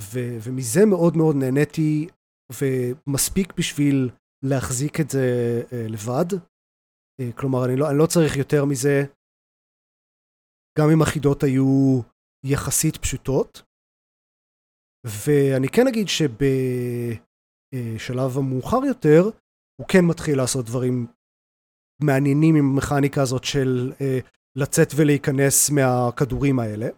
[0.01, 2.09] ו, ומזה מאוד מאוד נהניתי,
[2.53, 4.11] ומספיק בשביל
[4.45, 5.27] להחזיק את זה
[5.65, 6.29] uh, לבד.
[6.33, 6.41] Uh,
[7.39, 8.97] כלומר, אני לא, אני לא צריך יותר מזה.
[10.79, 12.01] גם אם החידות היו
[12.47, 13.63] יחסית פשוטות.
[15.07, 17.19] ואני כן אגיד שבשלב
[18.39, 19.23] המאוחר יותר,
[19.81, 21.07] הוא כן מתחיל לעשות דברים
[22.03, 24.19] מעניינים עם המכניקה הזאת של אה,
[24.57, 26.89] לצאת ולהיכנס מהכדורים האלה.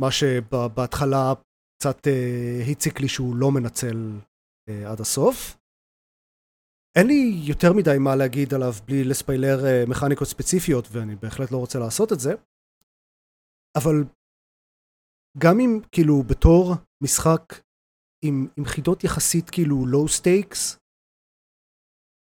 [0.00, 1.32] מה שבהתחלה
[1.78, 4.20] קצת אה, הציק לי שהוא לא מנצל
[4.68, 5.36] אה, עד הסוף.
[6.98, 11.56] אין לי יותר מדי מה להגיד עליו בלי לספיילר אה, מכניקות ספציפיות, ואני בהחלט לא
[11.56, 12.32] רוצה לעשות את זה.
[13.78, 13.96] אבל
[15.38, 17.42] גם אם כאילו בתור משחק
[18.24, 20.83] עם, עם חידות יחסית כאילו low stakes,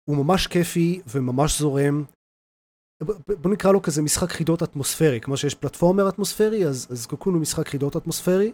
[0.08, 2.04] הוא ממש כיפי וממש זורם.
[3.42, 7.42] בוא נקרא לו כזה משחק חידות אטמוספרי, כמו שיש פלטפורמר אטמוספרי, אז, אז קוקון הוא
[7.42, 8.52] משחק חידות אטמוספרי,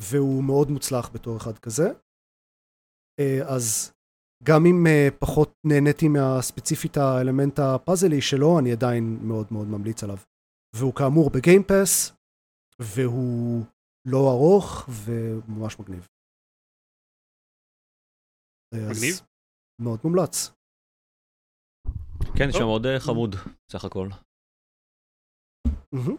[0.00, 1.84] והוא מאוד מוצלח בתור אחד כזה.
[3.20, 3.92] אה, אז
[4.42, 10.18] גם אם אה, פחות נהניתי מהספציפית האלמנט הפאזלי שלו, אני עדיין מאוד מאוד ממליץ עליו.
[10.76, 12.12] והוא כאמור בגיימפס,
[12.78, 13.64] והוא
[14.06, 16.08] לא ארוך וממש מגניב.
[18.74, 19.14] אז מגניב?
[19.80, 20.63] מאוד מומלץ.
[22.38, 22.60] כן, טוב.
[22.60, 23.34] מאוד אה, חמוד,
[23.72, 24.08] סך הכל.
[25.92, 26.16] מהמם.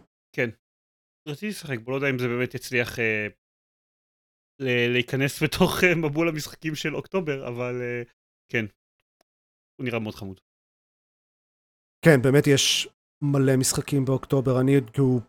[1.27, 3.27] רציתי לשחק בו, לא יודע אם זה באמת יצליח אה,
[4.61, 7.73] ל- להיכנס בתוך אה, מבול המשחקים של אוקטובר, אבל
[8.51, 8.65] כן,
[9.79, 10.39] הוא נראה מאוד חמוד.
[12.05, 12.87] כן, באמת יש
[13.23, 15.19] מלא משחקים באוקטובר, אני עוד כאילו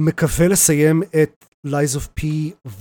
[0.00, 1.34] מקווה לסיים את
[1.66, 2.22] Lies of P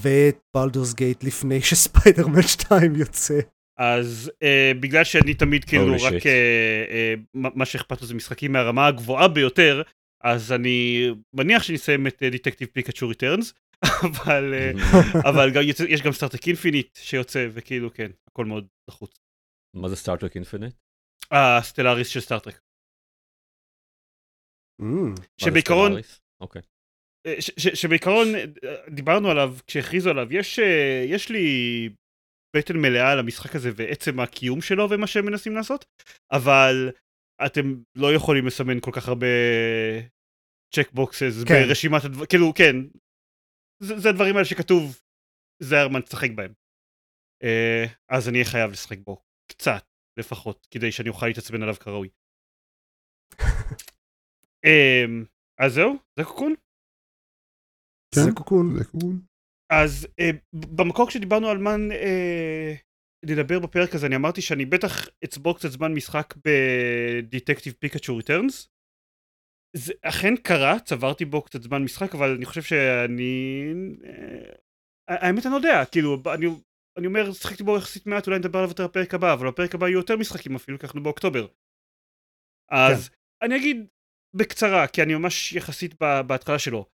[0.03, 3.55] ואת Baldur's Gate לפני שספיידרמן 2 יוצא.
[3.78, 6.26] אז אה, בגלל שאני תמיד כאילו Holy רק.
[6.26, 9.82] אה, אה, מה שאכפת לו זה משחקים מהרמה הגבוהה ביותר,
[10.23, 13.53] אז אני מניח שנסיים את Detective Pikachu Returns,
[14.01, 14.71] אבל אה,
[15.30, 19.19] אבל גם יש גם Star Trek Infinite שיוצא וכאילו כן הכל מאוד לחוץ.
[19.76, 20.73] מה זה Star Trek Infinite?
[21.32, 22.59] ה Stellaris של Star Trek.
[24.82, 25.91] Mm, שבעיקרון,
[26.41, 26.61] אוקיי.
[27.26, 28.45] אה, שבעיקרון אה,
[28.89, 31.89] דיברנו עליו כשהכריזו עליו, יש, אה, יש לי
[32.56, 35.86] בטן מלאה על המשחק הזה ועצם הקיום שלו ומה שהם מנסים לעשות,
[36.32, 36.91] אבל
[37.45, 39.28] אתם לא יכולים לסמן כל כך הרבה
[40.76, 41.53] צ'קבוקסס כן.
[41.53, 42.76] ברשימת הדברים, כאילו כן,
[43.84, 44.99] זה, זה הדברים האלה שכתוב,
[45.64, 46.53] זה הזמן לשחק בהם.
[47.43, 49.86] אה, אז אני אהיה חייב לשחק בו, קצת
[50.20, 52.10] לפחות, כדי שאני אוכל להתעצבן עליו כראוי.
[54.66, 55.26] אמ,
[55.60, 56.53] אז זהו, זה קוקון.
[58.16, 58.22] כן.
[58.22, 58.78] זה קוקון.
[58.78, 59.34] זה קוקון.
[59.70, 62.74] אז אה, במקור כשדיברנו על מה אה,
[63.26, 68.70] נדבר בפרק הזה, אני אמרתי שאני בטח אצבור קצת זמן משחק בדטקטיב פיקאצ'ו ריטרנס.
[69.76, 73.74] זה אכן קרה, צברתי בו קצת זמן משחק, אבל אני חושב שאני...
[74.05, 74.55] אה,
[75.07, 76.45] האמת אני לא יודע, כאילו, אני,
[76.97, 79.88] אני אומר, שחקתי בו יחסית מעט, אולי נדבר עליו יותר בפרק הבא, אבל בפרק הבא
[79.88, 81.47] יהיו יותר משחקים אפילו, כי אנחנו באוקטובר.
[82.72, 83.09] אז
[83.41, 83.88] אני אגיד
[84.36, 85.95] בקצרה, כי אני ממש יחסית
[86.28, 86.94] בהתחלה שלו.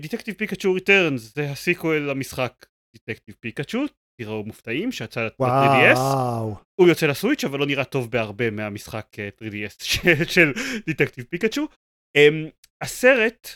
[0.00, 2.66] Detective Pikachu Returns זה ה sequel למשחק
[2.96, 3.84] Detective Pikachu,
[4.20, 5.98] תראו מופתעים, שיצא ל-3DS.
[5.98, 6.56] וואו.
[6.80, 10.52] הוא יוצא ל Switch אבל לא נראה טוב בהרבה מהמשחק אה, 3DS של- של
[10.88, 11.68] Detective Pikachu.
[12.16, 12.48] אמ,
[12.82, 13.48] הסרט,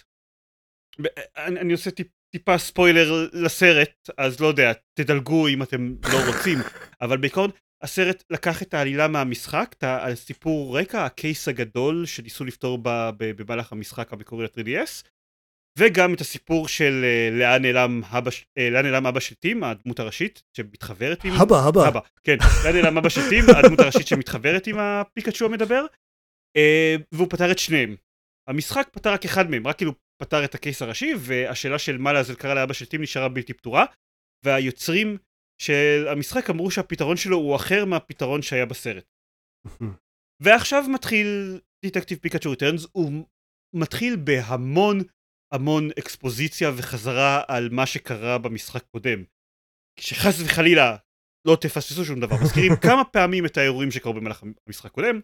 [1.02, 1.06] ב-
[1.36, 6.58] אני אני עושה טיפ- טיפה ספוילר לסרט, אז לא יודע, תדלגו אם אתם לא רוצים,
[7.02, 7.50] אבל בעיקרון
[7.82, 12.78] הסרט לקח את העלילה מהמשחק, את הסיפור רקע, הקייס הגדול שניסו לפתור
[13.18, 15.02] במהלך המשחק המקורי ל-3DS,
[15.78, 20.00] וגם את הסיפור של אה, לאן נעלם אבא, אה, לאן נעלם אבא של טים, הדמות
[20.00, 21.32] הראשית, שמתחברת עם...
[21.32, 21.88] הבא, הבא.
[21.88, 25.86] אבא, כן, לאן נעלם אבא של טים, הדמות הראשית שמתחברת עם הפיקאצ'ו המדבר,
[26.56, 27.96] אה, והוא פתר את שניהם.
[28.48, 29.92] המשחק פתר רק אחד מהם, רק כאילו
[30.22, 33.52] פתר את ה case הראשי, והשאלה של מה לעזאזל קרה לאבא של טים נשארה בלתי
[33.52, 33.84] פתורה,
[34.44, 35.18] והיוצרים
[35.62, 39.04] של המשחק אמרו שהפתרון שלו הוא אחר מהפתרון שהיה בסרט.
[40.42, 43.26] ועכשיו מתחיל Detective Pikachu Returns, הוא
[43.74, 45.00] מתחיל בהמון
[45.52, 49.24] המון אקספוזיציה וחזרה על מה שקרה במשחק קודם.
[50.00, 50.96] שחס וחלילה
[51.48, 52.36] לא תפספסו שום דבר.
[52.42, 55.20] מזכירים כמה פעמים את האירועים שקרו במהלך המשחק קודם,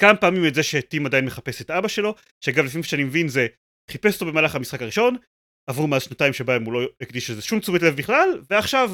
[0.00, 2.14] כמה פעמים את זה שטים עדיין מחפש את אבא שלו,
[2.44, 3.46] שאגב לפי מה שאני מבין זה
[3.90, 5.16] חיפש אותו במהלך המשחק הראשון,
[5.70, 8.90] עברו מאז שנתיים שבהם הוא לא הקדיש לזה שום תשומת לב בכלל, ועכשיו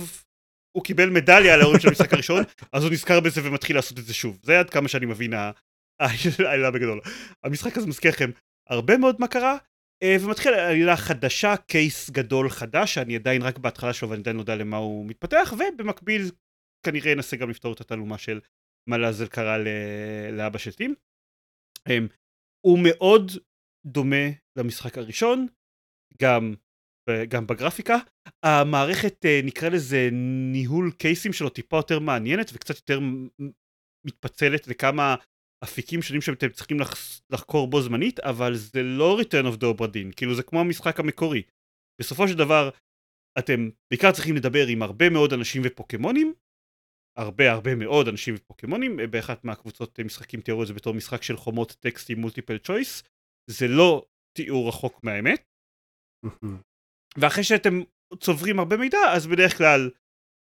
[0.76, 4.04] הוא קיבל מדליה על האירועים של המשחק הראשון, אז הוא נזכר בזה ומתחיל לעשות את
[4.04, 4.38] זה שוב.
[4.42, 5.32] זה עד כמה שאני מבין
[6.00, 7.00] העלילה בגדול.
[7.44, 8.30] המשחק הזה מזכיר לכם
[8.68, 9.56] הרבה מאוד מה קרה,
[10.04, 14.56] ומתחיל עלילה חדשה, קייס גדול חדש, שאני עדיין רק בהתחלה שלו ואני עדיין לא יודע
[14.56, 16.22] למה הוא מתפתח, ובמקביל
[16.86, 18.40] כנראה אנסה גם לפתור את התעלומה של
[18.88, 19.56] מה לעזל קרה
[20.32, 20.94] לאבא של טים.
[21.88, 22.06] אמ,
[22.66, 23.30] הוא מאוד
[23.86, 24.26] דומה
[24.58, 25.46] למשחק הראשון,
[26.22, 26.54] גם,
[27.28, 27.96] גם בגרפיקה.
[28.42, 30.08] המערכת, אה, נקרא לזה
[30.52, 33.00] ניהול קייסים שלו טיפה יותר מעניינת וקצת יותר
[34.06, 35.14] מתפצלת לכמה
[35.64, 40.14] אפיקים שונים שאתם צריכים לח- לחקור בו זמנית, אבל זה לא Return of the Obra
[40.16, 41.42] כאילו זה כמו המשחק המקורי.
[42.00, 42.70] בסופו של דבר,
[43.38, 46.34] אתם בעיקר צריכים לדבר עם הרבה מאוד אנשים ופוקמונים,
[47.18, 51.22] הרבה הרבה מאוד אנשים ופוקמונים, אה, באחת מהקבוצות אה, משחקים תיארו את זה בתור משחק
[51.22, 53.02] של חומות טקסט עם מולטיפל צ'וייס,
[53.50, 54.06] זה לא
[54.38, 55.42] תיאור רחוק מהאמת,
[57.20, 57.80] ואחרי שאתם
[58.20, 59.90] צוברים הרבה מידע, אז בדרך כלל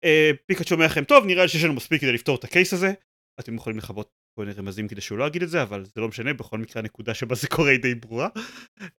[0.05, 2.93] אה, פיקאצ'ו אומר לכם, טוב, נראה לי שיש לנו מספיק כדי לפתור את הקייס הזה.
[3.41, 6.09] אתם יכולים לכבות כל מיני רמזים כדי שהוא לא יגיד את זה, אבל זה לא
[6.09, 8.29] משנה, בכל מקרה הנקודה שבה זה קורה היא די ברורה.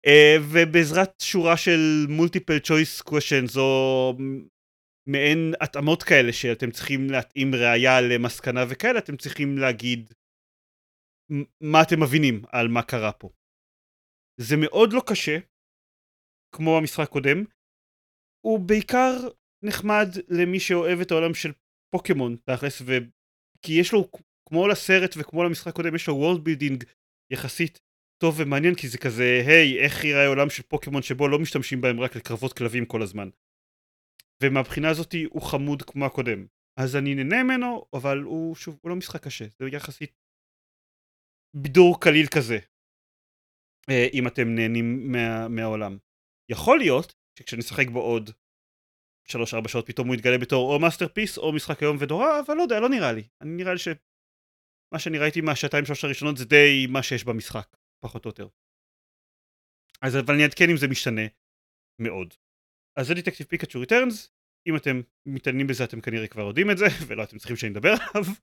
[0.05, 4.13] אה, ובעזרת שורה של multiple choice questions או
[5.07, 10.13] מעין התאמות כאלה שאתם צריכים להתאים ראיה למסקנה וכאלה, אתם צריכים להגיד
[11.61, 13.29] מה אתם מבינים על מה קרה פה.
[14.39, 15.37] זה מאוד לא קשה,
[16.55, 17.43] כמו המשחק הקודם,
[18.45, 19.13] הוא בעיקר
[19.63, 21.51] נחמד למי שאוהב את העולם של
[21.95, 22.91] פוקימון תכלס, ו...
[23.65, 24.09] כי יש לו,
[24.52, 26.84] כמו לסרט וכמו למשחק הקודם, יש לו world building
[27.34, 27.80] יחסית
[28.24, 31.99] טוב ומעניין, כי זה כזה, היי, איך ייראה עולם של פוקימון שבו לא משתמשים בהם
[31.99, 33.30] רק לקרבות כלבים כל הזמן.
[34.43, 36.45] ומהבחינה הזאתי הוא חמוד כמו הקודם.
[36.80, 40.12] אז אני נהנה ממנו, אבל הוא, שוב, הוא לא משחק קשה, זה יחסית
[41.56, 42.60] בידור קליל כזה,
[43.89, 45.97] אה, אם אתם נהנים מה, מהעולם.
[46.52, 48.30] יכול להיות שכשנשחק בו עוד
[49.30, 52.80] 3-4 שעות פתאום הוא יתגלה בתור או masterpiece או משחק איום ונורא, אבל לא יודע,
[52.80, 53.24] לא נראה לי.
[53.41, 53.80] אני נראה לי
[54.91, 58.47] שמה שאני ראיתי מהשעתיים שלוש הראשונות זה די מה שיש במשחק, פחות או יותר.
[60.01, 61.21] אז אבל אני אעדכן אם זה משתנה
[62.01, 62.33] מאוד.
[62.99, 64.32] אז זה Detective Pikachu Returns,
[64.67, 67.89] אם אתם מתעניינים בזה אתם כנראה כבר יודעים את זה, ולא אתם צריכים שאני אדבר
[67.89, 68.33] עליו.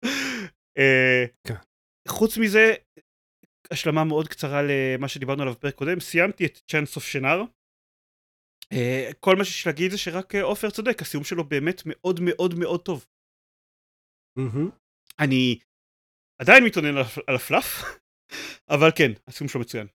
[0.78, 1.54] אה, כן.
[2.08, 2.74] חוץ מזה,
[3.70, 7.42] השלמה מאוד קצרה למה שדיברנו עליו בפרק קודם, סיימתי את Chants of Sennaar.
[9.20, 12.80] כל מה שיש להגיד זה שרק אה, עופר צודק, הסיום שלו באמת מאוד מאוד מאוד
[12.80, 13.06] טוב.
[14.38, 14.70] מהמם.
[15.18, 15.58] אני
[16.38, 17.82] עדיין מתעונן על, הפלאף,
[18.74, 19.86] אבל כן, הסיום שלו מצוין.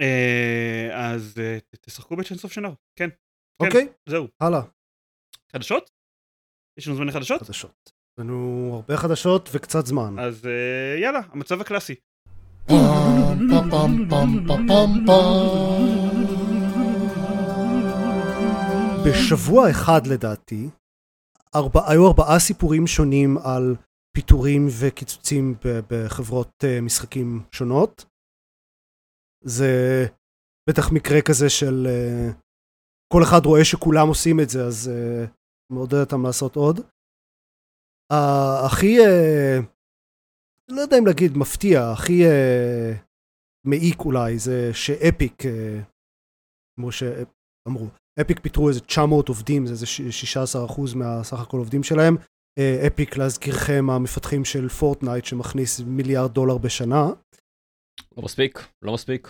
[0.00, 3.08] אה, אז אה, תשחקו בצ'אנס אוף שנר, כן.
[3.08, 4.28] כן, אוקיי, זהו.
[4.40, 4.60] הלאה.
[5.52, 5.90] חדשות?
[6.78, 7.42] יש לנו זמן לחדשות?
[7.42, 7.84] חדשות.
[7.86, 10.18] יש לנו הרבה חדשות וקצת זמן.
[10.18, 11.94] אז אה, יאללה, המצב הקלאסי.
[19.06, 20.68] בשבוע אחד לדעתי,
[21.54, 23.76] ארבע, היו ארבעה סיפורים שונים על
[24.14, 25.54] פיטורים וקיצוצים
[25.90, 28.04] בחברות uh, משחקים שונות.
[29.44, 30.04] זה
[30.70, 32.34] בטח מקרה כזה של uh,
[33.12, 35.30] כל אחד רואה שכולם עושים את זה, אז uh,
[35.72, 36.80] מעודד אותם לעשות עוד.
[38.66, 38.96] הכי,
[40.70, 42.22] לא יודע אם להגיד מפתיע, הכי
[43.66, 45.42] מעיק אולי, זה שאפיק,
[46.76, 47.88] כמו שאמרו,
[48.20, 49.86] Epic פיטרו איזה 900 עובדים, זה איזה
[50.66, 52.16] 16% מהסך הכל עובדים שלהם.
[52.58, 57.04] אה, Epic, להזכירכם, המפתחים של Fortnite שמכניס מיליארד דולר בשנה.
[58.16, 59.28] לא מספיק, לא מספיק.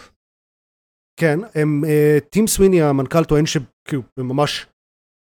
[1.20, 4.66] כן, הם, אה, טים סוויני המנכ"ל טוען שכאילו, הם ממש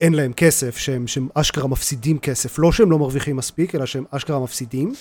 [0.02, 2.58] אין להם כסף, שהם, שהם אשכרה מפסידים כסף.
[2.58, 4.92] לא שהם לא מרוויחים מספיק, אלא שהם אשכרה מפסידים.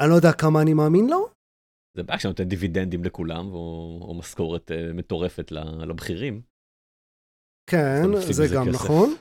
[0.00, 1.28] אני לא יודע כמה אני מאמין לו.
[1.96, 5.52] זה בעיה שנותן דיבידנדים לכולם, או, או משכורת uh, מטורפת
[5.88, 6.42] לבכירים.
[7.70, 8.02] כן,
[8.32, 8.74] זה גם כסף.
[8.74, 9.14] נכון.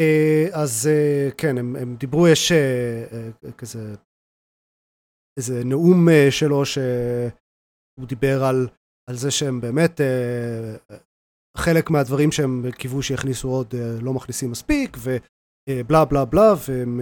[0.00, 3.94] אה, אז אה, כן, הם, הם דיברו, יש אה, כזה,
[5.38, 8.68] איזה נאום שלו שהוא דיבר על,
[9.10, 10.00] על זה שהם באמת,
[11.56, 17.00] חלק מהדברים שהם קיוו שיכניסו עוד לא מכניסים מספיק, ובלה בלה בלה, והם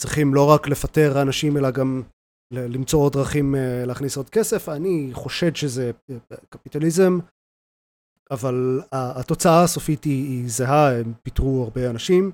[0.00, 2.02] צריכים לא רק לפטר אנשים, אלא גם
[2.52, 3.54] למצוא עוד דרכים
[3.86, 4.68] להכניס עוד כסף.
[4.68, 5.90] אני חושד שזה
[6.48, 7.18] קפיטליזם.
[8.30, 12.32] אבל התוצאה הסופית היא, היא זהה, הם פיטרו הרבה אנשים,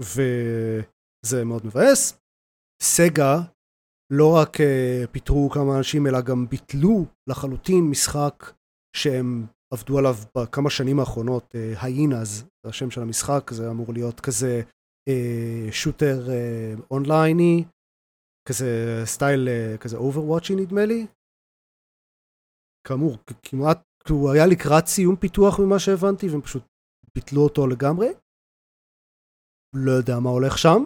[0.00, 2.18] וזה מאוד מבאס.
[2.82, 3.36] סגה
[4.12, 8.52] לא רק uh, פיטרו כמה אנשים, אלא גם ביטלו לחלוטין משחק
[8.96, 14.20] שהם עבדו עליו בכמה שנים האחרונות, uh, היינאז, זה השם של המשחק, זה אמור להיות
[14.20, 14.62] כזה
[15.10, 16.28] אה, shooter
[16.90, 17.64] אונלייני,
[18.48, 19.48] כזה סטייל,
[19.80, 21.06] כזה Overwatch י נדמה לי.
[22.88, 26.62] כאמור, כמעט הוא היה לקראת סיום פיתוח ממה שהבנתי, והם פשוט
[27.14, 28.08] ביטלו אותו לגמרי.
[29.74, 30.84] לא יודע מה הולך שם.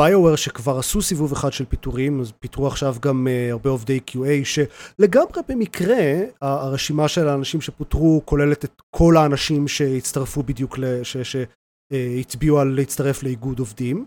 [0.00, 4.44] BioWare שכבר עשו סיבוב אחד של פיטורים, אז פיטרו עכשיו גם אה, הרבה עובדי QA,
[4.44, 6.02] שלגמרי במקרה,
[6.42, 13.58] ה- הרשימה של האנשים שפוטרו כוללת את כל האנשים שהצטרפו בדיוק, שהצביעו על להצטרף לאיגוד
[13.58, 14.06] עובדים.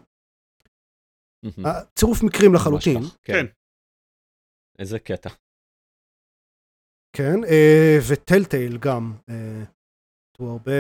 [1.44, 1.66] מהמם.
[1.66, 3.02] אה, צירוף מקרים לחלוטין.
[3.02, 3.46] כך, כן.
[4.80, 5.30] איזה קטע.
[7.16, 9.64] כן, אה, וטלטייל גם, אה,
[10.38, 10.72] הוא הרבה,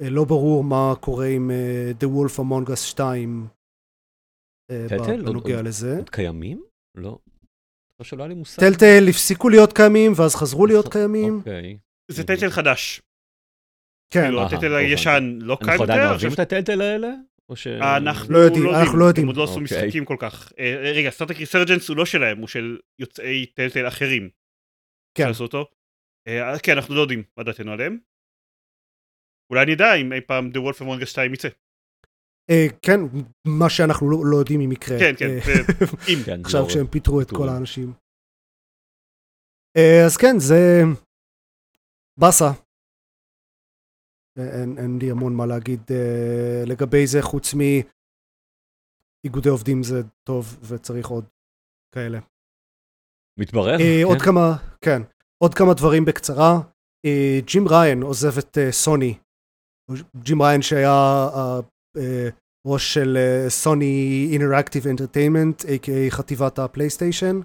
[0.00, 3.46] ולא ברור מה קורה עם אה, The Wolf Among Us 2
[4.70, 5.22] אה, טלטייל?
[5.22, 5.96] ב- עוד- בנוגע לזה.
[5.96, 6.64] עוד קיימים?
[6.96, 7.18] לא.
[8.02, 8.60] חושב שלא היה לי מושג.
[8.60, 11.38] טלטייל הפסיקו להיות קיימים, ואז חזרו להיות קיימים.
[11.38, 11.78] אוקיי.
[12.10, 13.02] זה Telltale חדש.
[14.14, 16.10] כן, כאילו, ה Telltale לא הישן לא קיים אנחנו עדיין יותר.
[16.10, 17.08] אוהבים את ה Telltale האלה?
[17.48, 17.66] או ש...
[17.66, 19.24] אנחנו לא יודעים, אנחנו לא יודעים.
[19.24, 19.64] הם עוד לא עשו אוקיי.
[19.64, 20.52] משחקים כל כך.
[20.58, 24.28] אה, רגע, Star Trek Resurgence הוא לא שלהם, הוא של יוצאי Telltale אחרים.
[25.14, 25.24] כן.
[25.28, 25.64] שעשו אותו.
[26.28, 27.98] אה, כן, אנחנו לא יודעים מה דעתנו עליהם.
[29.50, 31.48] אולי נדע אם אי פעם The Wolf Among Us 2 יצא.
[32.50, 32.98] אה, כן,
[33.46, 34.98] מה שאנחנו לא לא יודעים אם יקרה.
[34.98, 35.54] כן, כן, אה,
[36.12, 36.18] אם.
[36.26, 37.52] כן, עכשיו לא- כשהם פיטרו את כל פיטורים.
[37.54, 37.92] האנשים.
[39.76, 40.82] אה, אז כן, זה
[42.20, 42.50] באסה.
[44.38, 49.94] אין, אין לי המון מה להגיד אה, לגבי זה, חוץ מאיגודי עובדים זה
[50.26, 51.24] טוב וצריך עוד
[51.94, 52.18] כאלה.
[53.38, 53.72] מתברר?
[53.72, 54.04] אה, כן.
[54.04, 55.02] עוד כמה, כן,
[55.42, 56.60] עוד כמה דברים בקצרה.
[57.06, 59.14] אה, ג'ים ראיין עוזב את אה, סוני.
[60.16, 61.60] ג'ים ראיין שהיה אה,
[61.96, 62.28] אה,
[62.66, 67.40] ראש של אה, Sony Interactive Entertainment, a.k.a חטיבת הפלייסטיישן,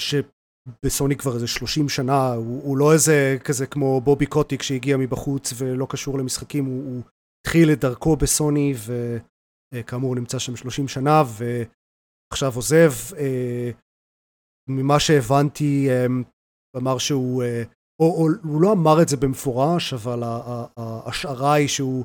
[0.00, 5.52] שבסוני כבר איזה 30 שנה, הוא, הוא לא איזה כזה כמו בובי קוטיק שהגיע מבחוץ
[5.56, 7.02] ולא קשור למשחקים, הוא, הוא
[7.46, 8.74] התחיל את דרכו בסוני
[9.74, 11.22] וכאמור הוא נמצא שם 30 שנה
[12.32, 12.92] ועכשיו עוזב.
[13.18, 13.70] אה,
[14.68, 16.22] ממה שהבנתי, אמ,
[16.76, 17.62] אמר שהוא, אה,
[18.02, 20.22] או, או הוא לא אמר את זה במפורש, אבל
[20.76, 22.04] ההשערה היא שהוא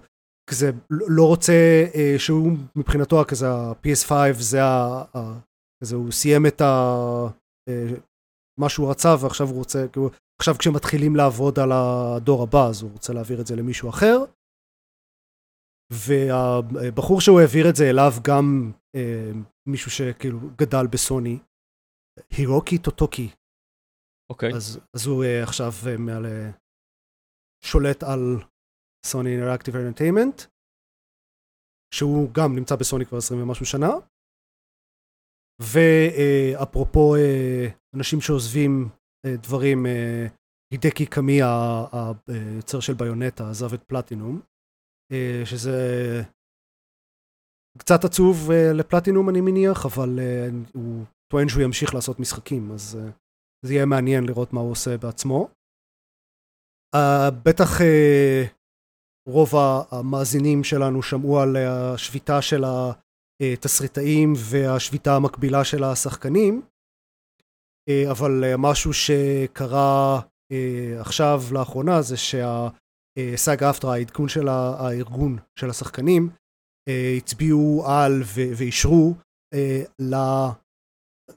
[0.49, 1.53] כזה לא לא רוצה,
[1.95, 4.63] אה, שהוא מבחינתו כזה ה-PS5 זה.
[4.63, 5.39] ה-
[5.83, 6.93] כזה הוא סיים את ה...
[7.69, 7.87] אה,
[8.59, 10.09] מה שהוא רצה ועכשיו הוא רוצה, כאילו,
[10.41, 14.17] עכשיו כשמתחילים לעבוד על הדור הבא אז הוא רוצה להעביר את זה למישהו אחר.
[15.93, 19.31] והבחור שהוא העביר את זה אליו גם אה,
[19.69, 21.37] מישהו שכאילו גדל בסוני,
[22.31, 23.29] הירוקי טוטוקי,
[24.31, 24.53] אוקיי.
[24.55, 26.25] אז, אז הוא uh, עכשיו uh, מעל...
[26.25, 26.67] Uh,
[27.63, 28.21] שולט על
[29.05, 30.41] סוני אינטראקטיב אנטיימנט,
[31.93, 33.91] שהוא גם נמצא בסוני כבר 20 ומשהו שנה.
[35.61, 38.89] ואפרופו אה, אנשים שעוזבים
[39.25, 40.27] אה, דברים, אה,
[40.73, 44.41] הידקי קמי, היוצר של ביונטה, עזב את פלטינום,
[45.45, 45.77] שזה
[47.77, 50.19] קצת עצוב לפלטינום אני מניח, אבל
[50.73, 53.09] הוא טוען שהוא ימשיך לעשות משחקים, אז אה,
[53.65, 55.49] זה יהיה מעניין לראות מה הוא עושה בעצמו.
[56.95, 58.47] Uh, בטח uh,
[59.29, 59.51] רוב
[59.91, 62.63] המאזינים שלנו שמעו על השביתה של
[63.41, 66.61] התסריטאים והשביתה המקבילה של השחקנים,
[67.89, 75.69] uh, אבל uh, משהו שקרה uh, עכשיו לאחרונה זה שהסאג אפטרה, העדכון של הארגון של
[75.69, 78.21] השחקנים, uh, הצביעו על
[78.55, 79.13] ואישרו
[79.55, 80.03] uh,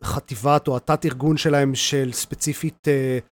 [0.03, 3.24] לחטיבת או התת ארגון שלהם של ספציפית uh,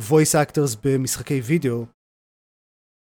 [0.00, 1.86] voice actors במשחקי וידאו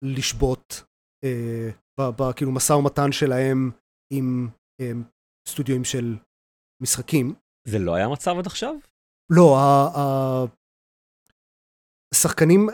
[0.04, 0.82] לשבות
[1.24, 3.70] אה, בכאילו משא ומתן שלהם
[4.12, 4.48] עם
[4.80, 4.92] אה,
[5.48, 6.16] סטודיואים של
[6.82, 7.34] משחקים.
[7.68, 8.74] זה לא היה מצב עד עכשיו?
[9.32, 9.56] לא,
[12.14, 12.68] השחקנים,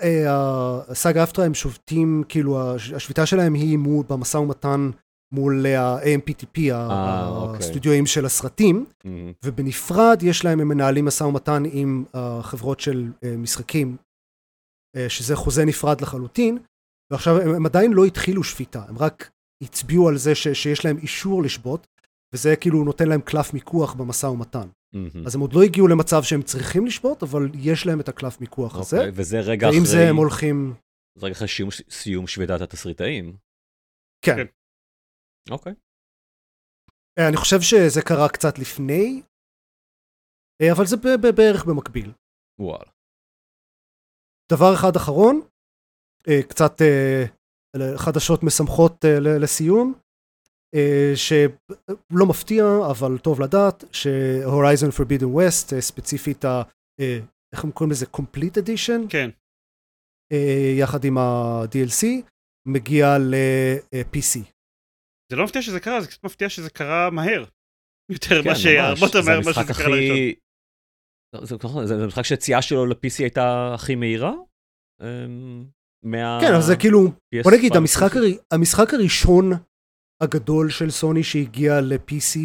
[0.89, 4.91] הסאגה אפטרה הם שובתים, כאילו השביתה שלהם היא מול, במשא ומתן
[5.33, 7.59] מול ה-AMPTP, אה, אוקיי.
[7.59, 8.87] הסטודיואים של הסרטים.
[9.45, 13.97] ובנפרד יש להם, הם מנהלים משא ומתן עם החברות של אה, משחקים,
[14.97, 16.59] אה, שזה חוזה נפרד לחלוטין,
[17.12, 19.31] ועכשיו הם, הם עדיין לא התחילו שביתה, הם רק
[19.62, 21.87] הצביעו על זה ש, שיש להם אישור לשבות,
[22.35, 24.68] וזה כאילו נותן להם קלף מיקוח במשא ומתן.
[24.95, 24.99] Mhm.
[25.26, 28.76] אז הם עוד לא הגיעו למצב שהם צריכים לשבות, אבל יש להם את הקלף מיקוח
[28.76, 30.74] הזה, אוקיי, וזה רגע זה אחרי, הם הולכים...
[31.18, 33.37] זה רגע אחרי סיום- סיום שביתת התסריטאים.
[34.24, 34.47] כן.
[35.51, 35.72] אוקיי.
[37.18, 39.22] אה, אני חושב שזה קרה קצת לפני,
[40.62, 40.97] אה, אבל זה
[41.36, 42.12] בערך במקביל.
[42.61, 42.91] וואלה.
[44.53, 45.41] דבר אחד אחרון,
[46.28, 46.72] אה, קצת
[47.97, 49.05] חדשות משמחות
[49.43, 49.95] לסיום,
[51.14, 53.84] שלא מפתיע, אבל טוב לדעת,
[54.99, 56.62] Forbidden West, אה, ספציפית, ה-
[57.55, 58.07] איך הם קוראים לזה?
[58.16, 59.30] Complete Edition, כן.
[60.80, 62.07] יחד עם ה-DLC,
[62.68, 64.41] מגיע ל-PC.
[65.31, 67.45] זה לא מפתיע שזה קרה, זה קצת מפתיע שזה קרה מהר.
[68.11, 69.03] יותר כן, מה ממש.
[69.03, 70.16] יותר זה מהר ממה המשחק שזה קרה לראשון.
[70.16, 70.35] הכי...
[71.35, 74.33] לא, זה נכון, זה המשחק שהיציאה שלו ל-PC הייתה הכי מהירה?
[75.03, 75.64] אמ,
[76.05, 76.39] מה...
[76.41, 78.16] כן, אבל זה כאילו, PS5 בוא נגיד, המשחק.
[78.16, 78.22] הר...
[78.53, 79.45] המשחק הראשון
[80.22, 82.39] הגדול של סוני שהגיע ל-PC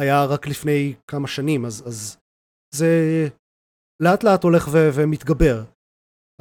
[0.00, 2.18] היה רק לפני כמה שנים, אז, אז
[2.74, 2.88] זה
[4.02, 5.64] לאט לאט הולך ו- ומתגבר.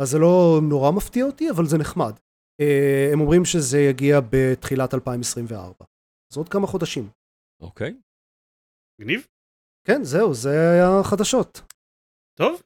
[0.01, 2.13] אז זה לא נורא מפתיע אותי, אבל זה נחמד.
[2.61, 5.85] אה, הם אומרים שזה יגיע בתחילת 2024.
[6.31, 7.09] אז עוד כמה חודשים.
[7.61, 7.93] אוקיי.
[8.99, 9.27] מגניב.
[9.87, 11.61] כן, זהו, זה היה החדשות.
[12.37, 12.61] טוב.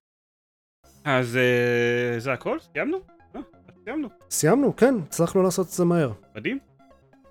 [1.03, 2.59] אז אה, זה הכל?
[2.59, 2.97] סיימנו?
[3.35, 3.41] אה,
[3.83, 4.07] סיימנו.
[4.29, 6.11] סיימנו, כן, הצלחנו לעשות את זה מהר.
[6.35, 6.59] מדהים.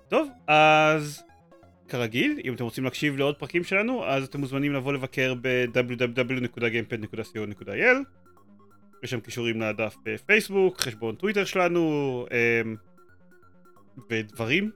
[0.07, 1.23] טוב, אז
[1.87, 7.97] כרגיל, אם אתם רוצים להקשיב לעוד פרקים שלנו, אז אתם מוזמנים לבוא לבקר ב-www.gamepad.co.il
[9.03, 12.75] יש שם קישורים לדף בפייסבוק, חשבון טוויטר שלנו, אמ,
[14.11, 14.71] ודברים.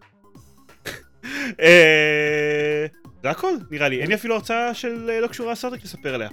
[1.61, 2.85] אה,
[3.23, 4.01] זה הכל, נראה לי.
[4.01, 6.29] אין לי אפילו הרצאה של אה, לא קשורה לסרטק לספר עליה.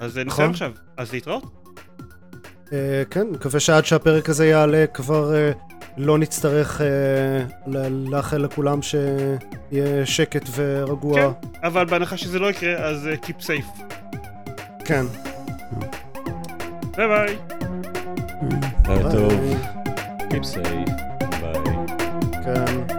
[0.00, 0.50] אז אה, נסיים נכון.
[0.50, 0.72] עכשיו.
[0.96, 1.44] אז להתראות.
[3.10, 5.34] כן, מקווה שעד שהפרק הזה יעלה כבר
[5.96, 6.80] לא נצטרך
[8.10, 11.14] לאחל לכולם שיהיה שקט ורגוע.
[11.14, 11.48] כן.
[11.62, 13.82] אבל בהנחה שזה לא יקרה, אז Keep safe.
[14.84, 15.04] כן.
[16.96, 17.36] ביי ביי.
[18.84, 19.32] ערב טוב.
[20.30, 20.90] Keep safe.
[21.40, 21.76] ביי.
[22.44, 22.91] כן.